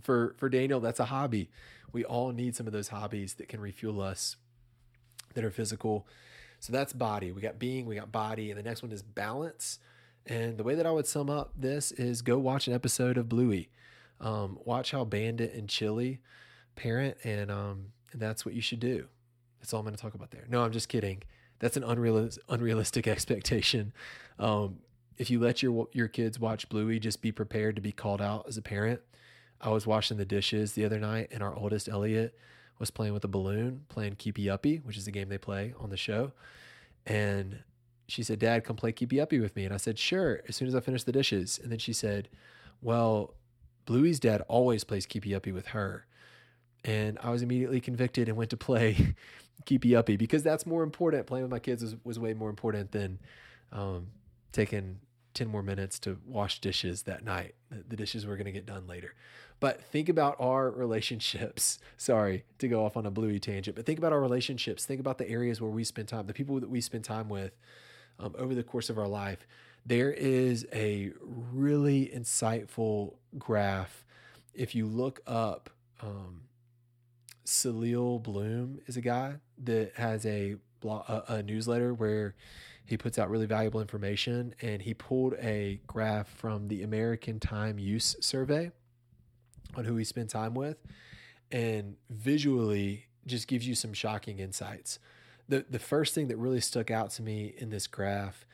[0.00, 1.50] for for Daniel, that's a hobby.
[1.92, 4.36] We all need some of those hobbies that can refuel us
[5.34, 6.06] that are physical.
[6.60, 7.32] So that's body.
[7.32, 9.78] We got being, we got body, and the next one is balance.
[10.26, 13.28] And the way that I would sum up this is go watch an episode of
[13.28, 13.70] Bluey.
[14.20, 16.20] Um, watch how Bandit and Chili
[16.76, 19.06] parent, and um, and that's what you should do.
[19.60, 20.46] That's all I'm going to talk about there.
[20.48, 21.22] No, I'm just kidding.
[21.60, 23.92] That's an unrealistic, unrealistic expectation.
[24.38, 24.80] Um,
[25.16, 28.46] if you let your your kids watch Bluey, just be prepared to be called out
[28.48, 29.00] as a parent.
[29.60, 32.36] I was washing the dishes the other night, and our oldest Elliot
[32.78, 35.90] was playing with a balloon, playing Keepy Uppy, which is a game they play on
[35.90, 36.32] the show.
[37.06, 37.62] And
[38.08, 39.66] she said, Dad, come play Keepy Uppy with me.
[39.66, 41.60] And I said, Sure, as soon as I finish the dishes.
[41.62, 42.28] And then she said,
[42.80, 43.34] Well,
[43.84, 46.06] Bluey's dad always plays Keepy Uppy with her.
[46.84, 49.14] And I was immediately convicted and went to play
[49.64, 51.26] Keepy Uppy because that's more important.
[51.26, 53.18] Playing with my kids was, was way more important than
[53.72, 54.08] um,
[54.52, 55.00] taking
[55.34, 57.54] 10 more minutes to wash dishes that night.
[57.70, 59.14] The dishes were going to get done later.
[59.60, 61.78] But think about our relationships.
[61.96, 64.86] Sorry to go off on a bluey tangent, but think about our relationships.
[64.86, 67.52] Think about the areas where we spend time, the people that we spend time with
[68.18, 69.46] um, over the course of our life.
[69.84, 74.04] There is a really insightful graph.
[74.54, 75.70] If you look up,
[76.02, 76.42] um,
[77.50, 79.34] Sahil Bloom is a guy
[79.64, 82.36] that has a, blog, a, a newsletter where
[82.86, 87.78] he puts out really valuable information and he pulled a graph from the American Time
[87.78, 88.70] Use Survey
[89.74, 90.78] on who we spend time with
[91.50, 95.00] and visually just gives you some shocking insights.
[95.48, 98.46] The the first thing that really stuck out to me in this graph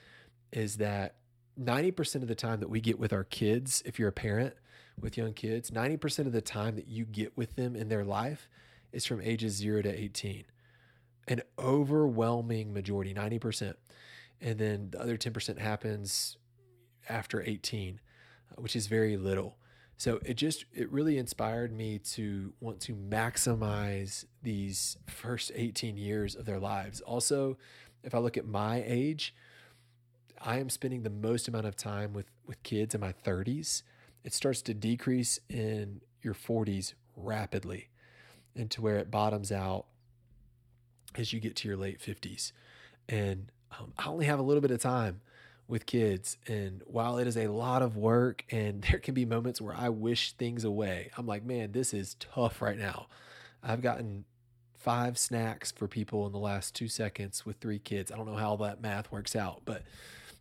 [0.53, 1.17] is that
[1.61, 4.55] 90% of the time that we get with our kids, if you're a parent
[4.99, 8.49] with young kids, 90% of the time that you get with them in their life
[8.93, 10.45] is from ages 0 to 18.
[11.29, 13.75] An overwhelming majority, 90%.
[14.41, 16.37] And then the other 10% happens
[17.09, 18.01] after 18,
[18.51, 19.57] uh, which is very little.
[19.99, 26.35] So it just it really inspired me to want to maximize these first 18 years
[26.35, 27.01] of their lives.
[27.01, 27.57] Also,
[28.03, 29.35] if I look at my age,
[30.41, 33.83] I am spending the most amount of time with with kids in my 30s.
[34.23, 37.89] It starts to decrease in your 40s rapidly
[38.57, 39.87] into where it bottoms out
[41.15, 42.53] as you get to your late 50s.
[43.09, 45.21] And um, I only have a little bit of time
[45.69, 46.39] with kids.
[46.47, 49.89] And while it is a lot of work and there can be moments where I
[49.89, 53.07] wish things away, I'm like, man, this is tough right now.
[53.63, 54.25] I've gotten
[54.75, 58.13] five snacks for people in the last two seconds with three kids.
[58.13, 59.83] I don't know how that math works out, but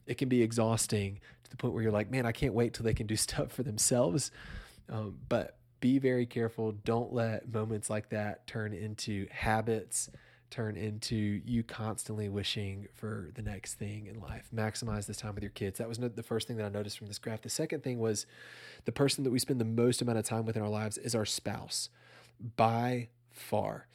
[0.06, 2.84] it can be exhausting to the point where you're like, man, I can't wait till
[2.84, 4.32] they can do stuff for themselves.
[4.89, 6.71] Um, but be very careful.
[6.71, 10.10] Don't let moments like that turn into habits
[10.50, 14.48] turn into you constantly wishing for the next thing in life.
[14.56, 15.78] Maximize this time with your kids.
[15.78, 17.41] That was the first thing that I noticed from this graph.
[17.41, 18.26] The second thing was
[18.86, 21.13] the person that we spend the most amount of time with in our lives is
[21.13, 21.89] our spouse
[22.56, 23.88] by far.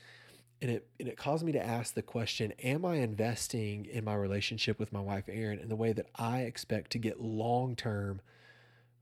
[0.63, 4.15] And it, and it caused me to ask the question Am I investing in my
[4.15, 8.21] relationship with my wife, Erin, in the way that I expect to get long term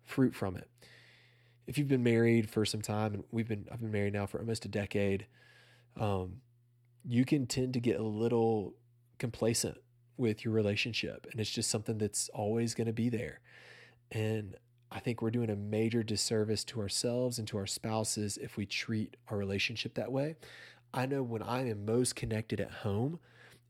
[0.04, 0.70] fruit from it?
[1.68, 4.40] If you've been married for some time, and we've been, I've been married now for
[4.40, 5.26] almost a decade,
[6.00, 6.40] um,
[7.06, 8.74] you can tend to get a little
[9.18, 9.78] complacent
[10.16, 13.40] with your relationship and it's just something that's always going to be there.
[14.10, 14.56] And
[14.90, 18.66] I think we're doing a major disservice to ourselves and to our spouses if we
[18.66, 20.36] treat our relationship that way.
[20.92, 23.20] I know when I am most connected at home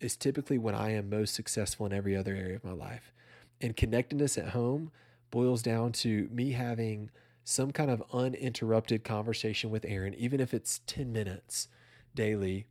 [0.00, 3.12] is typically when I am most successful in every other area of my life.
[3.60, 4.92] And connectedness at home
[5.30, 7.10] boils down to me having
[7.48, 11.68] some kind of uninterrupted conversation with Erin, even if it's 10 minutes
[12.14, 12.66] daily,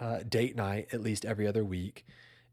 [0.00, 2.06] uh, date night at least every other week,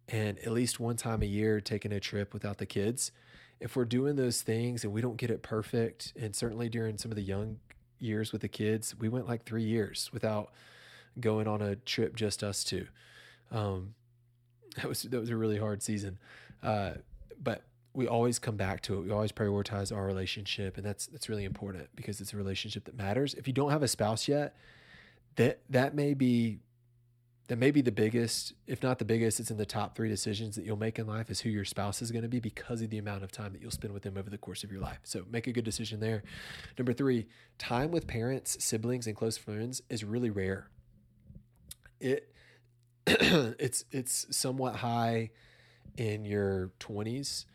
[0.09, 3.13] and at least one time a year taking a trip without the kids.
[3.61, 7.09] If we're doing those things and we don't get it perfect, and certainly during some
[7.09, 7.59] of the young
[7.99, 10.51] years with the kids, we went like three years without
[11.21, 12.85] going on a trip just us two.
[13.49, 13.95] Um,
[14.75, 16.19] that was that was a really hard season,
[16.61, 16.95] uh,
[17.41, 17.63] but
[17.97, 19.05] we always come back to it.
[19.05, 22.95] We always prioritize our relationship, and that's that's really important because it's a relationship that
[22.95, 23.33] matters.
[23.33, 24.55] If you don't have a spouse yet,
[25.35, 26.59] that that may be
[27.47, 30.55] that may be the biggest, if not the biggest, it's in the top three decisions
[30.57, 32.91] that you'll make in life is who your spouse is going to be because of
[32.91, 34.99] the amount of time that you'll spend with them over the course of your life.
[35.03, 36.21] So make a good decision there.
[36.77, 37.25] Number three,
[37.57, 40.67] time with parents, siblings, and close friends is really rare.
[41.99, 42.31] It
[43.07, 45.31] it's it's somewhat high
[45.97, 47.45] in your 20s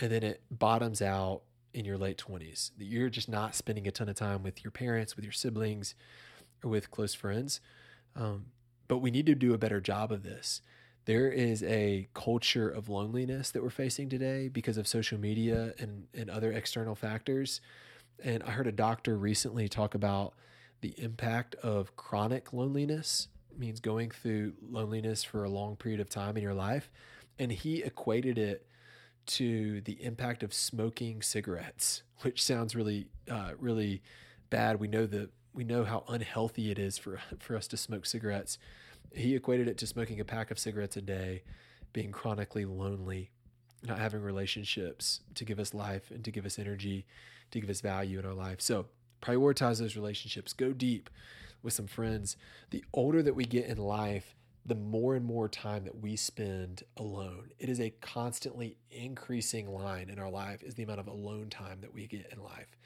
[0.00, 1.42] and then it bottoms out
[1.74, 2.72] in your late 20s.
[2.78, 5.94] You're just not spending a ton of time with your parents, with your siblings,
[6.62, 7.60] or with close friends.
[8.14, 8.46] Um,
[8.88, 10.60] but we need to do a better job of this.
[11.04, 16.06] There is a culture of loneliness that we're facing today because of social media and,
[16.14, 17.60] and other external factors.
[18.22, 20.34] And I heard a doctor recently talk about
[20.80, 26.36] the impact of chronic loneliness means going through loneliness for a long period of time
[26.36, 26.90] in your life.
[27.38, 28.66] And he equated it
[29.26, 34.02] to the impact of smoking cigarettes, which sounds really, uh, really
[34.50, 34.80] bad.
[34.80, 38.58] We know that we know how unhealthy it is for for us to smoke cigarettes.
[39.14, 41.42] He equated it to smoking a pack of cigarettes a day,
[41.92, 43.30] being chronically lonely,
[43.82, 47.04] not having relationships to give us life and to give us energy,
[47.50, 48.60] to give us value in our life.
[48.60, 48.86] So
[49.20, 50.52] prioritize those relationships.
[50.52, 51.10] Go deep
[51.62, 52.36] with some friends.
[52.70, 56.84] The older that we get in life, the more and more time that we spend
[56.96, 57.50] alone.
[57.58, 61.80] It is a constantly increasing line in our life is the amount of alone time
[61.80, 62.76] that we get in life,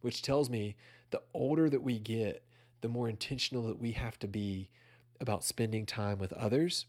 [0.00, 0.76] which tells me
[1.10, 2.42] the older that we get,
[2.80, 4.70] the more intentional that we have to be
[5.20, 6.86] about spending time with others.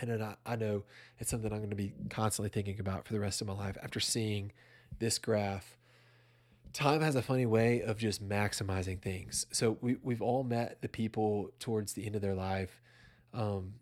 [0.00, 0.84] And I, I know
[1.18, 3.76] it's something I'm going to be constantly thinking about for the rest of my life
[3.82, 4.52] after seeing
[4.98, 5.76] this graph
[6.72, 9.46] time has a funny way of just maximizing things.
[9.50, 12.80] So we we've all met the people towards the end of their life
[13.34, 13.74] um,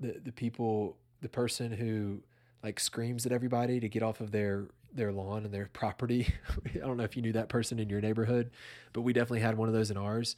[0.00, 2.22] the the people, the person who
[2.62, 6.32] like screams at everybody to get off of their their lawn and their property.
[6.74, 8.50] I don't know if you knew that person in your neighborhood,
[8.92, 10.36] but we definitely had one of those in ours,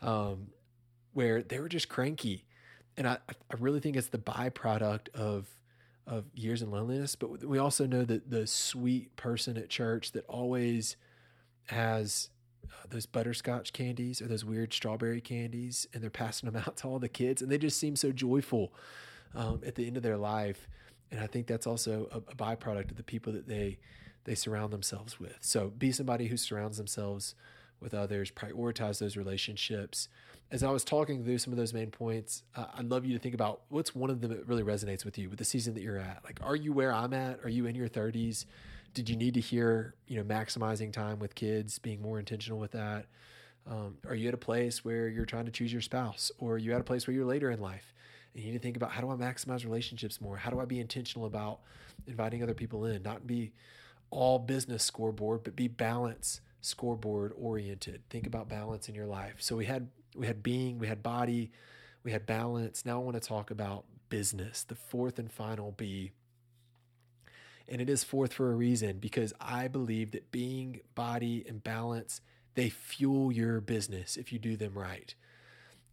[0.00, 0.48] um,
[1.12, 2.44] where they were just cranky,
[2.96, 5.48] and I I really think it's the byproduct of
[6.06, 7.14] of years in loneliness.
[7.14, 10.96] But we also know that the sweet person at church that always
[11.66, 12.30] has
[12.88, 16.98] those butterscotch candies or those weird strawberry candies, and they're passing them out to all
[16.98, 18.72] the kids, and they just seem so joyful
[19.34, 20.68] um, at the end of their life.
[21.10, 23.78] And I think that's also a, a byproduct of the people that they
[24.24, 25.38] they surround themselves with.
[25.40, 27.34] So be somebody who surrounds themselves
[27.80, 30.08] with others, prioritize those relationships.
[30.50, 33.18] As I was talking through some of those main points, uh, I'd love you to
[33.18, 35.82] think about what's one of them that really resonates with you with the season that
[35.82, 36.22] you're at.
[36.24, 37.40] Like, are you where I'm at?
[37.44, 38.44] Are you in your 30s?
[38.94, 42.72] Did you need to hear you know maximizing time with kids being more intentional with
[42.72, 43.06] that?
[43.66, 46.58] Um, are you at a place where you're trying to choose your spouse or are
[46.58, 47.94] you at a place where you're later in life
[48.32, 50.36] and you need to think about how do i maximize relationships more?
[50.36, 51.60] How do i be intentional about
[52.06, 53.02] inviting other people in?
[53.02, 53.52] Not be
[54.10, 58.02] all business scoreboard but be balance scoreboard oriented.
[58.10, 59.36] Think about balance in your life.
[59.38, 61.52] So we had we had being we had body
[62.02, 62.84] we had balance.
[62.86, 66.12] Now i want to talk about business the fourth and final b
[67.70, 72.20] and it is fourth for a reason because I believe that being, body, and balance,
[72.54, 75.14] they fuel your business if you do them right.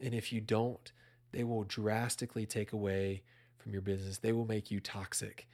[0.02, 0.92] And if you don't,
[1.32, 3.22] they will drastically take away
[3.60, 4.18] from your business.
[4.18, 5.48] They will make you toxic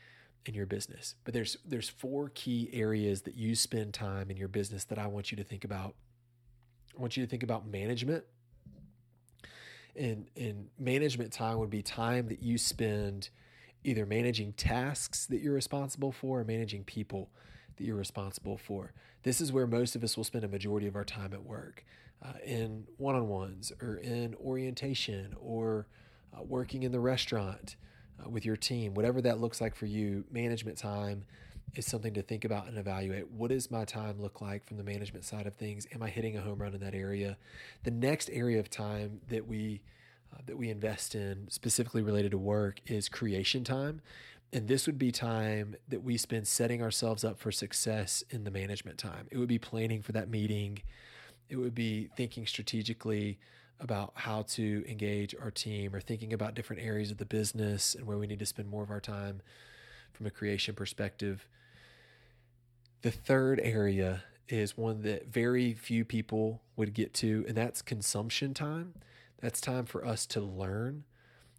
[0.45, 1.15] in your business.
[1.25, 5.07] But there's there's four key areas that you spend time in your business that I
[5.07, 5.95] want you to think about.
[6.97, 8.23] I want you to think about management.
[9.95, 13.29] And and management time would be time that you spend
[13.83, 17.29] either managing tasks that you're responsible for or managing people
[17.77, 18.93] that you're responsible for.
[19.23, 21.85] This is where most of us will spend a majority of our time at work
[22.23, 25.87] uh, in one on ones or in orientation or
[26.35, 27.75] uh, working in the restaurant
[28.23, 30.23] uh, with your team, whatever that looks like for you.
[30.31, 31.25] Management time
[31.75, 33.29] is something to think about and evaluate.
[33.31, 35.87] What does my time look like from the management side of things?
[35.93, 37.37] Am I hitting a home run in that area?
[37.83, 39.81] The next area of time that we
[40.33, 44.01] uh, that we invest in specifically related to work is creation time.
[44.51, 48.51] And this would be time that we spend setting ourselves up for success in the
[48.51, 49.27] management time.
[49.31, 50.79] It would be planning for that meeting.
[51.49, 53.39] It would be thinking strategically
[53.79, 58.05] about how to engage our team or thinking about different areas of the business and
[58.05, 59.41] where we need to spend more of our time
[60.13, 61.47] from a creation perspective.
[63.01, 68.53] The third area is one that very few people would get to, and that's consumption
[68.53, 68.93] time.
[69.43, 71.03] That's time for us to learn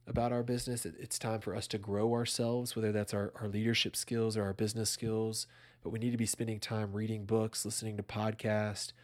[0.07, 0.87] about our business.
[0.87, 4.55] It's time for us to grow ourselves, whether that's our, our leadership skills or our
[4.55, 5.47] business skills.
[5.83, 8.95] But we need to be spending time reading books, listening to podcasts,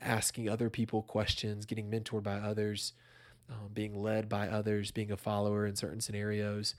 [0.00, 2.94] asking other people questions, getting mentored by others,
[3.50, 6.74] um, being led by others, being a follower in certain scenarios.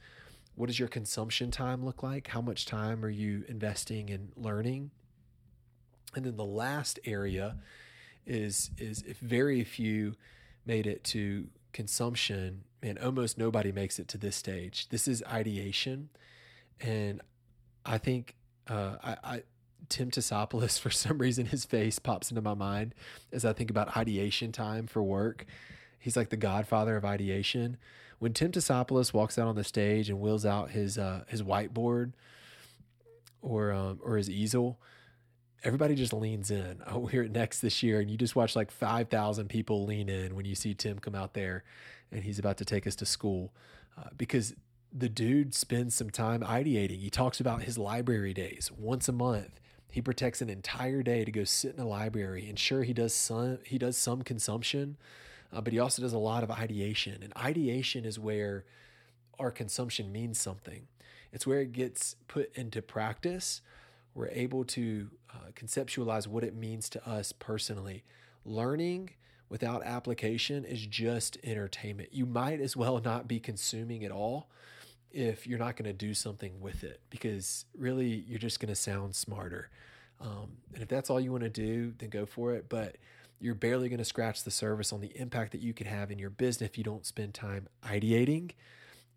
[0.56, 2.26] What does your consumption time look like?
[2.26, 4.90] How much time are you investing in learning?
[6.16, 7.54] And then the last area
[8.26, 10.16] is is if very few
[10.66, 14.88] made it to consumption, and almost nobody makes it to this stage.
[14.88, 16.08] This is ideation,
[16.80, 17.20] and
[17.84, 18.34] I think
[18.68, 19.42] uh, I, I
[19.88, 22.94] Tim Tassopoulos, for some reason, his face pops into my mind
[23.32, 25.46] as I think about ideation time for work.
[25.98, 27.76] He's like the godfather of ideation.
[28.18, 32.12] When Tim Tassopoulos walks out on the stage and wheels out his uh, his whiteboard
[33.40, 34.78] or um, or his easel,
[35.64, 36.82] everybody just leans in.
[36.86, 40.34] Oh, we're at Next this year, and you just watch like 5,000 people lean in
[40.34, 41.64] when you see Tim come out there
[42.10, 43.52] and he's about to take us to school
[43.98, 44.54] uh, because
[44.92, 47.00] the dude spends some time ideating.
[47.00, 49.58] He talks about his library days once a month.
[49.90, 52.48] He protects an entire day to go sit in a library.
[52.48, 54.96] And sure, he does some he does some consumption,
[55.52, 57.22] uh, but he also does a lot of ideation.
[57.22, 58.64] And ideation is where
[59.38, 60.86] our consumption means something.
[61.32, 63.62] It's where it gets put into practice.
[64.14, 68.04] We're able to uh, conceptualize what it means to us personally.
[68.44, 69.10] Learning
[69.48, 72.10] without application is just entertainment.
[72.12, 74.48] You might as well not be consuming at all
[75.10, 78.74] if you're not going to do something with it because really you're just going to
[78.74, 79.68] sound smarter.
[80.20, 82.66] Um, and if that's all you want to do, then go for it.
[82.68, 82.96] But
[83.40, 86.18] you're barely going to scratch the surface on the impact that you could have in
[86.18, 88.52] your business if you don't spend time ideating.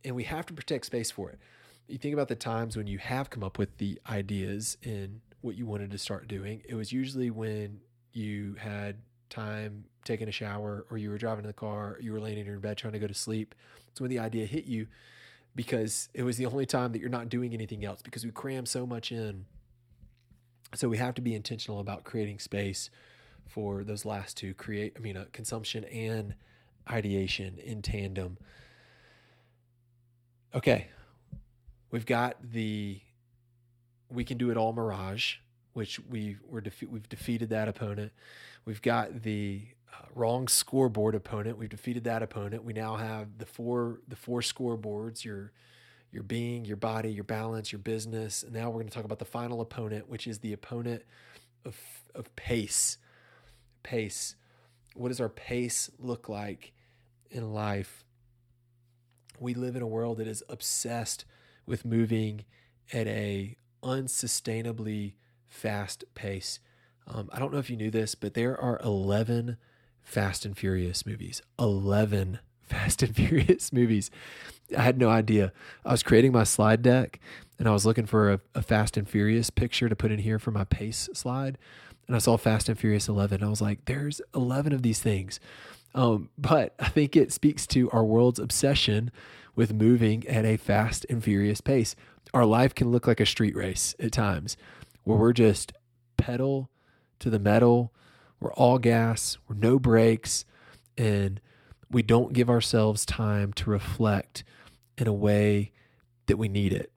[0.03, 1.39] And we have to protect space for it.
[1.87, 5.55] You think about the times when you have come up with the ideas in what
[5.55, 6.63] you wanted to start doing.
[6.67, 7.79] It was usually when
[8.11, 8.97] you had
[9.29, 12.45] time taking a shower or you were driving in the car, you were laying in
[12.45, 13.53] your bed trying to go to sleep.
[13.89, 14.87] It's when the idea hit you
[15.55, 18.65] because it was the only time that you're not doing anything else because we cram
[18.65, 19.45] so much in.
[20.73, 22.89] So we have to be intentional about creating space
[23.47, 26.33] for those last two create I mean uh, consumption and
[26.89, 28.37] ideation in tandem.
[30.53, 30.87] Okay.
[31.95, 32.99] We've got the
[34.11, 35.35] we can do it all mirage,
[35.71, 38.11] which we were defe- we've defeated that opponent.
[38.65, 39.61] We've got the
[39.93, 41.57] uh, wrong scoreboard opponent.
[41.57, 42.65] We've defeated that opponent.
[42.65, 45.23] We now have the four the four scoreboards.
[45.23, 45.53] Your
[46.11, 48.43] your being, your body, your balance, your business.
[48.43, 51.01] And now we're going to talk about the final opponent, which is the opponent
[51.63, 51.77] of
[52.13, 52.97] of pace.
[53.83, 54.35] Pace.
[54.95, 56.73] What does our pace look like
[57.31, 58.03] in life?
[59.39, 61.23] We live in a world that is obsessed
[61.65, 62.45] with moving
[62.93, 65.13] at a unsustainably
[65.47, 66.59] fast pace.
[67.07, 69.57] Um, I don't know if you knew this, but there are 11
[70.01, 71.41] Fast and Furious movies.
[71.59, 74.09] 11 Fast and Furious movies.
[74.75, 75.53] I had no idea.
[75.85, 77.19] I was creating my slide deck
[77.59, 80.39] and I was looking for a, a, Fast and Furious picture to put in here
[80.39, 81.57] for my pace slide.
[82.07, 83.43] And I saw Fast and Furious 11.
[83.43, 85.39] I was like, there's 11 of these things.
[85.95, 89.11] Um, but I think it speaks to our world's obsession
[89.55, 91.95] with moving at a fast and furious pace.
[92.33, 94.57] Our life can look like a street race at times
[95.03, 95.73] where we're just
[96.17, 96.69] pedal
[97.19, 97.91] to the metal
[98.39, 100.45] we're all gas, we're no brakes,
[100.97, 101.39] and
[101.89, 104.43] we don't give ourselves time to reflect
[104.97, 105.71] in a way
[106.27, 106.91] that we need it.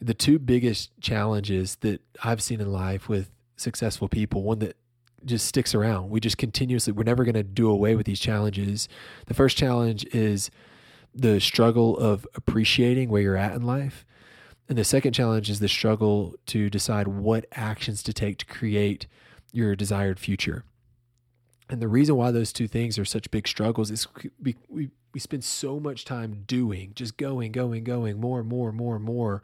[0.00, 4.76] The two biggest challenges that I've seen in life with successful people, one that
[5.24, 6.10] just sticks around.
[6.10, 8.88] We just continuously, we're never going to do away with these challenges.
[9.26, 10.50] The first challenge is
[11.14, 14.04] the struggle of appreciating where you're at in life.
[14.68, 19.06] And the second challenge is the struggle to decide what actions to take to create
[19.52, 20.64] your desired future.
[21.68, 24.06] And the reason why those two things are such big struggles is
[24.40, 28.68] we, we, we spend so much time doing, just going, going, going, more and more
[28.68, 29.42] and more and more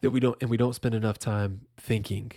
[0.00, 2.32] that we don't, and we don't spend enough time thinking.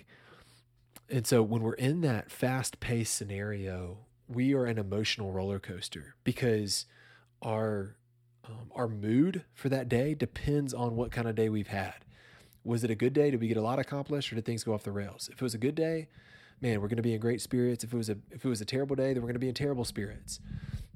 [1.10, 6.16] And so when we're in that fast paced scenario, we are an emotional roller coaster
[6.24, 6.86] because
[7.42, 7.96] our,
[8.44, 11.94] um, our mood for that day depends on what kind of day we've had.
[12.64, 13.30] Was it a good day?
[13.30, 15.30] Did we get a lot accomplished or did things go off the rails?
[15.32, 16.08] If it was a good day,
[16.62, 17.84] man, we're going to be in great spirits.
[17.84, 19.50] If it was a if it was a terrible day, then we're going to be
[19.50, 20.40] in terrible spirits.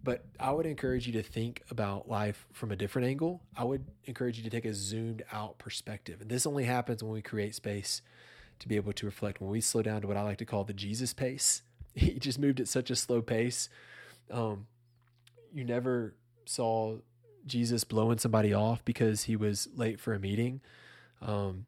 [0.02, 3.42] But I would encourage you to think about life from a different angle.
[3.56, 6.22] I would encourage you to take a zoomed out perspective.
[6.22, 8.02] And this only happens when we create space
[8.60, 9.42] to be able to reflect.
[9.42, 11.64] When we slow down to what I like to call the Jesus pace,
[11.96, 13.70] he just moved at such a slow pace.
[14.32, 14.68] Um,
[15.54, 16.98] you never saw
[17.46, 20.62] Jesus blowing somebody off because he was late for a meeting.
[21.22, 21.66] Um,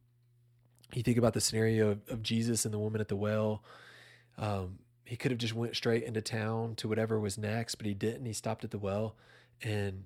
[0.93, 3.63] you think about the scenario of, of Jesus and the woman at the well.
[4.37, 7.93] Um, he could have just went straight into town to whatever was next, but he
[7.93, 8.25] didn't.
[8.25, 9.15] He stopped at the well,
[9.61, 10.05] and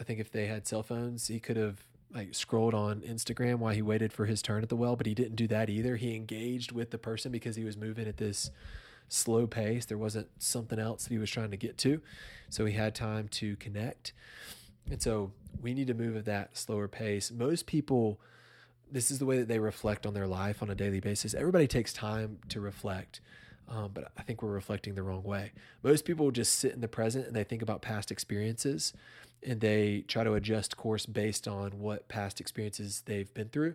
[0.00, 1.82] I think if they had cell phones, he could have
[2.14, 5.14] like scrolled on Instagram while he waited for his turn at the well, but he
[5.14, 5.96] didn't do that either.
[5.96, 8.50] He engaged with the person because he was moving at this
[9.08, 9.84] slow pace.
[9.84, 12.00] There wasn't something else that he was trying to get to.
[12.48, 14.12] So he had time to connect.
[14.90, 17.30] And so we need to move at that slower pace.
[17.30, 18.20] Most people,
[18.90, 21.34] this is the way that they reflect on their life on a daily basis.
[21.34, 23.20] Everybody takes time to reflect.
[23.68, 25.50] Um, but I think we're reflecting the wrong way.
[25.82, 28.92] Most people just sit in the present and they think about past experiences
[29.42, 33.74] and they try to adjust course based on what past experiences they've been through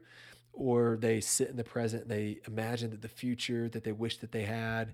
[0.53, 4.17] or they sit in the present and they imagine that the future that they wish
[4.17, 4.93] that they had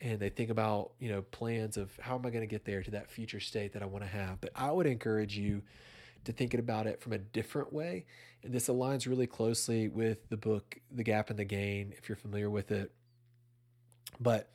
[0.00, 2.82] and they think about you know plans of how am i going to get there
[2.82, 4.40] to that future state that i want to have.
[4.40, 5.62] But i would encourage you
[6.24, 8.06] to thinking about it from a different way
[8.44, 12.16] and this aligns really closely with the book the gap and the gain if you're
[12.16, 12.92] familiar with it.
[14.20, 14.48] But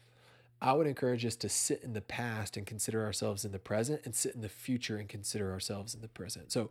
[0.61, 4.01] i would encourage us to sit in the past and consider ourselves in the present
[4.05, 6.69] and sit in the future and consider ourselves in the present so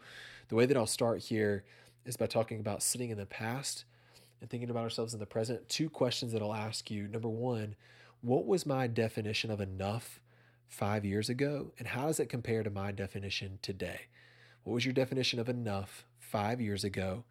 [0.48, 1.64] the way that i'll start here
[2.04, 3.84] is by talking about sitting in the past
[4.40, 7.74] and thinking about ourselves in the present two questions that i'll ask you number one
[8.20, 10.20] what was my definition of enough
[10.68, 14.02] five years ago, and how does it compare to my definition today?
[14.64, 17.24] What was your definition of enough five years ago,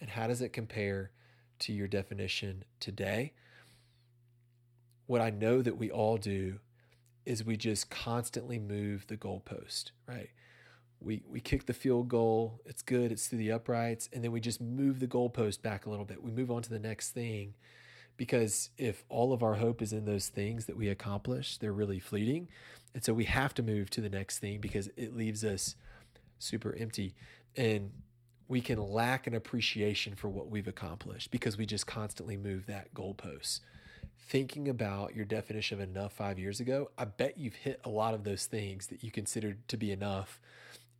[0.00, 1.10] and how does it compare
[1.60, 3.32] to your definition today?
[5.06, 6.58] What I know that we all do
[7.24, 10.30] is we just constantly move the goalpost, right?
[11.00, 14.40] We, we kick the field goal, it's good, it's through the uprights, and then we
[14.40, 16.22] just move the goalpost back a little bit.
[16.22, 17.54] We move on to the next thing
[18.16, 21.98] because if all of our hope is in those things that we accomplish, they're really
[21.98, 22.48] fleeting.
[22.94, 25.74] And so we have to move to the next thing because it leaves us
[26.38, 27.14] super empty.
[27.56, 27.90] And
[28.48, 32.94] we can lack an appreciation for what we've accomplished because we just constantly move that
[32.94, 33.60] goalpost.
[34.18, 38.14] Thinking about your definition of enough five years ago, I bet you've hit a lot
[38.14, 40.40] of those things that you considered to be enough.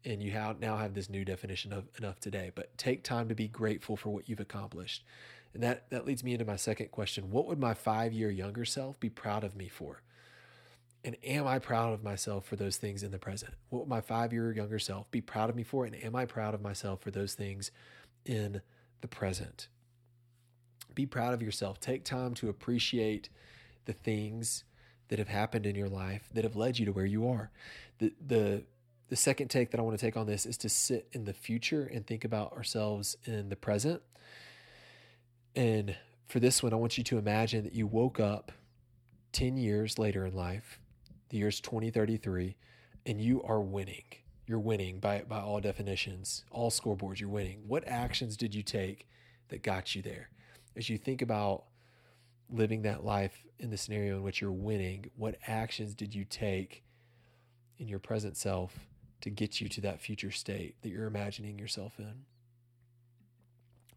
[0.05, 2.53] And you have, now have this new definition of enough today.
[2.55, 5.05] But take time to be grateful for what you've accomplished.
[5.53, 7.31] And that, that leads me into my second question.
[7.31, 10.03] What would my five year younger self be proud of me for?
[11.07, 13.55] And am I proud of myself for those things in the present?
[13.71, 15.85] What would my five year younger self be proud of me for?
[15.85, 17.71] And am I proud of myself for those things
[18.25, 18.61] in
[19.01, 19.69] the present?
[20.97, 21.79] Be proud of yourself.
[21.79, 23.29] Take time to appreciate
[23.85, 24.65] the things
[25.09, 27.51] that have happened in your life that have led you to where you are.
[27.99, 28.65] The, the,
[29.09, 31.35] the second take that I want to take on this is to sit in the
[31.35, 34.03] future and think about ourselves in the present.
[35.55, 35.95] And
[36.25, 38.51] for this one, I want you to imagine that you woke up
[39.33, 40.81] 10 years later in life,
[41.29, 42.57] the year's 2033,
[43.05, 44.05] and you are winning.
[44.47, 47.65] You're winning by, by all definitions, all scoreboards, you're winning.
[47.67, 49.07] What actions did you take
[49.49, 50.31] that got you there?
[50.77, 51.65] As you think about
[52.51, 56.85] living that life in the scenario in which you're winning, what actions did you take
[57.79, 58.79] in your present self
[59.23, 62.25] to get you to that future state that you're imagining yourself in?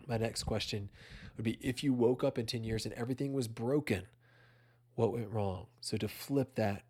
[0.08, 0.90] My next question
[1.38, 4.04] would be if you woke up in 10 years and everything was broken,
[4.96, 5.68] what went wrong?
[5.82, 6.84] So to flip that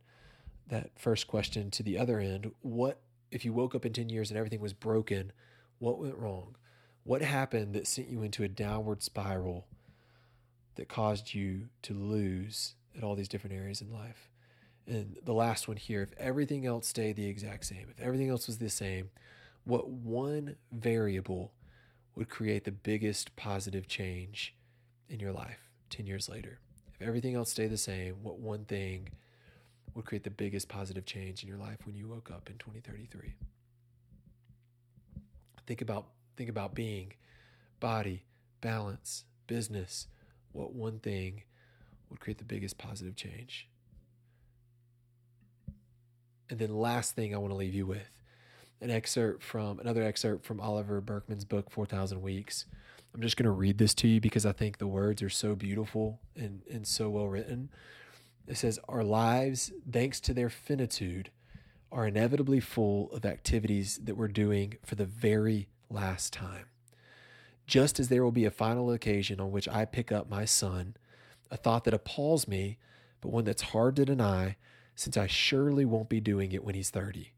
[0.67, 4.29] that first question to the other end, what if you woke up in 10 years
[4.29, 5.31] and everything was broken,
[5.79, 6.55] what went wrong?
[7.03, 9.65] What happened that sent you into a downward spiral
[10.79, 14.29] that caused you to lose at all these different areas in life?
[14.87, 18.47] And the last one here, if everything else stayed the exact same, if everything else
[18.47, 19.09] was the same,
[19.65, 21.51] what one variable
[22.15, 24.55] would create the biggest positive change
[25.09, 26.59] in your life 10 years later?
[26.95, 29.09] If everything else stayed the same, what one thing
[29.93, 33.33] would create the biggest positive change in your life when you woke up in 2033?
[35.67, 36.07] Think about
[36.37, 37.11] think about being,
[37.81, 38.23] body,
[38.61, 40.07] balance, business.
[40.51, 41.43] What one thing
[42.09, 43.67] would create the biggest positive change?
[46.49, 48.09] And then last thing I want to leave you with
[48.81, 52.65] an excerpt from another excerpt from Oliver Burkeman's book, 4,000 Weeks.
[53.13, 55.55] I'm just going to read this to you because I think the words are so
[55.55, 57.69] beautiful and, and so well written.
[58.47, 61.31] It says, Our lives, thanks to their finitude,
[61.91, 66.68] are inevitably full of activities that we're doing for the very last time.
[67.69, 70.97] Just as there will be a final occasion on which I pick up my son,
[71.51, 72.79] a thought that appalls me,
[73.21, 74.55] but one that's hard to deny,
[74.95, 77.31] since I surely won't be doing it when he's 30.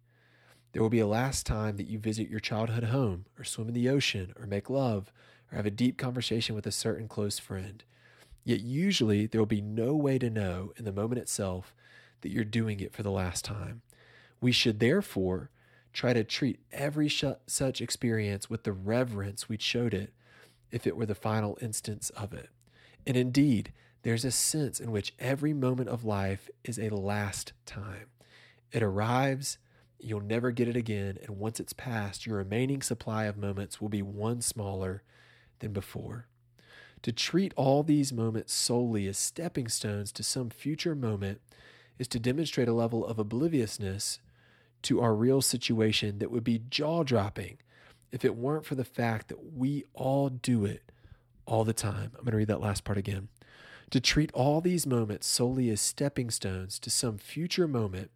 [0.72, 3.74] There will be a last time that you visit your childhood home, or swim in
[3.74, 5.12] the ocean, or make love,
[5.52, 7.84] or have a deep conversation with a certain close friend.
[8.46, 11.76] Yet usually there will be no way to know in the moment itself
[12.22, 13.82] that you're doing it for the last time.
[14.40, 15.50] We should therefore
[15.92, 20.14] try to treat every such experience with the reverence we showed it
[20.72, 22.49] if it were the final instance of it.
[23.05, 28.07] And indeed, there's a sense in which every moment of life is a last time.
[28.72, 29.57] It arrives,
[29.99, 33.89] you'll never get it again, and once it's passed, your remaining supply of moments will
[33.89, 35.03] be one smaller
[35.59, 36.28] than before.
[37.03, 41.41] To treat all these moments solely as stepping stones to some future moment
[41.97, 44.19] is to demonstrate a level of obliviousness
[44.84, 47.57] to our real situation that would be jaw dropping
[48.12, 50.91] if it weren't for the fact that we all do it
[51.45, 52.12] all the time.
[52.18, 53.30] I'm going to read that last part again.
[53.91, 58.12] To treat all these moments solely as stepping stones to some future moment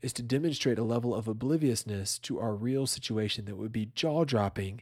[0.00, 4.24] is to demonstrate a level of obliviousness to our real situation that would be jaw
[4.24, 4.80] dropping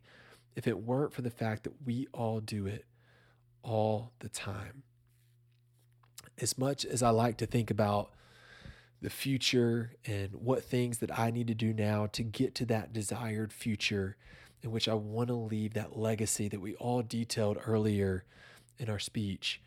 [0.54, 2.84] if it weren't for the fact that we all do it
[3.62, 4.82] all the time.
[6.40, 8.12] As much as I like to think about
[9.00, 12.92] the future and what things that I need to do now to get to that
[12.92, 14.16] desired future
[14.62, 18.24] in which I want to leave that legacy that we all detailed earlier
[18.78, 19.60] in our speech.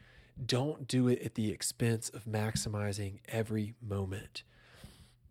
[0.44, 4.44] Don't do it at the expense of maximizing every moment.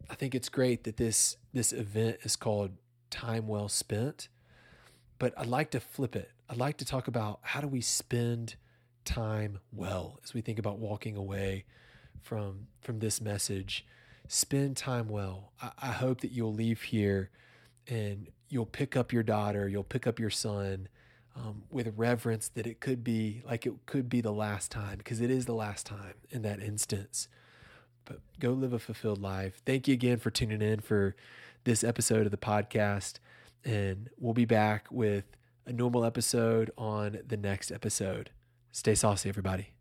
[0.09, 2.73] I think it's great that this this event is called
[3.11, 4.29] time well spent,
[5.19, 6.31] but I'd like to flip it.
[6.49, 8.57] I'd like to talk about how do we spend
[9.05, 11.65] time well as we think about walking away
[12.21, 13.87] from from this message.
[14.29, 15.53] Spend time well.
[15.61, 17.31] I, I hope that you'll leave here
[17.89, 20.89] and you'll pick up your daughter, you'll pick up your son
[21.37, 25.21] um, with reverence that it could be like it could be the last time because
[25.21, 27.29] it is the last time in that instance.
[28.05, 29.63] But go live a fulfilled life.
[29.65, 31.15] Thank you again for tuning in for
[31.65, 33.19] this episode of the podcast.
[33.65, 35.25] And we'll be back with
[35.67, 38.31] a normal episode on the next episode.
[38.73, 39.80] Stay saucy, everybody.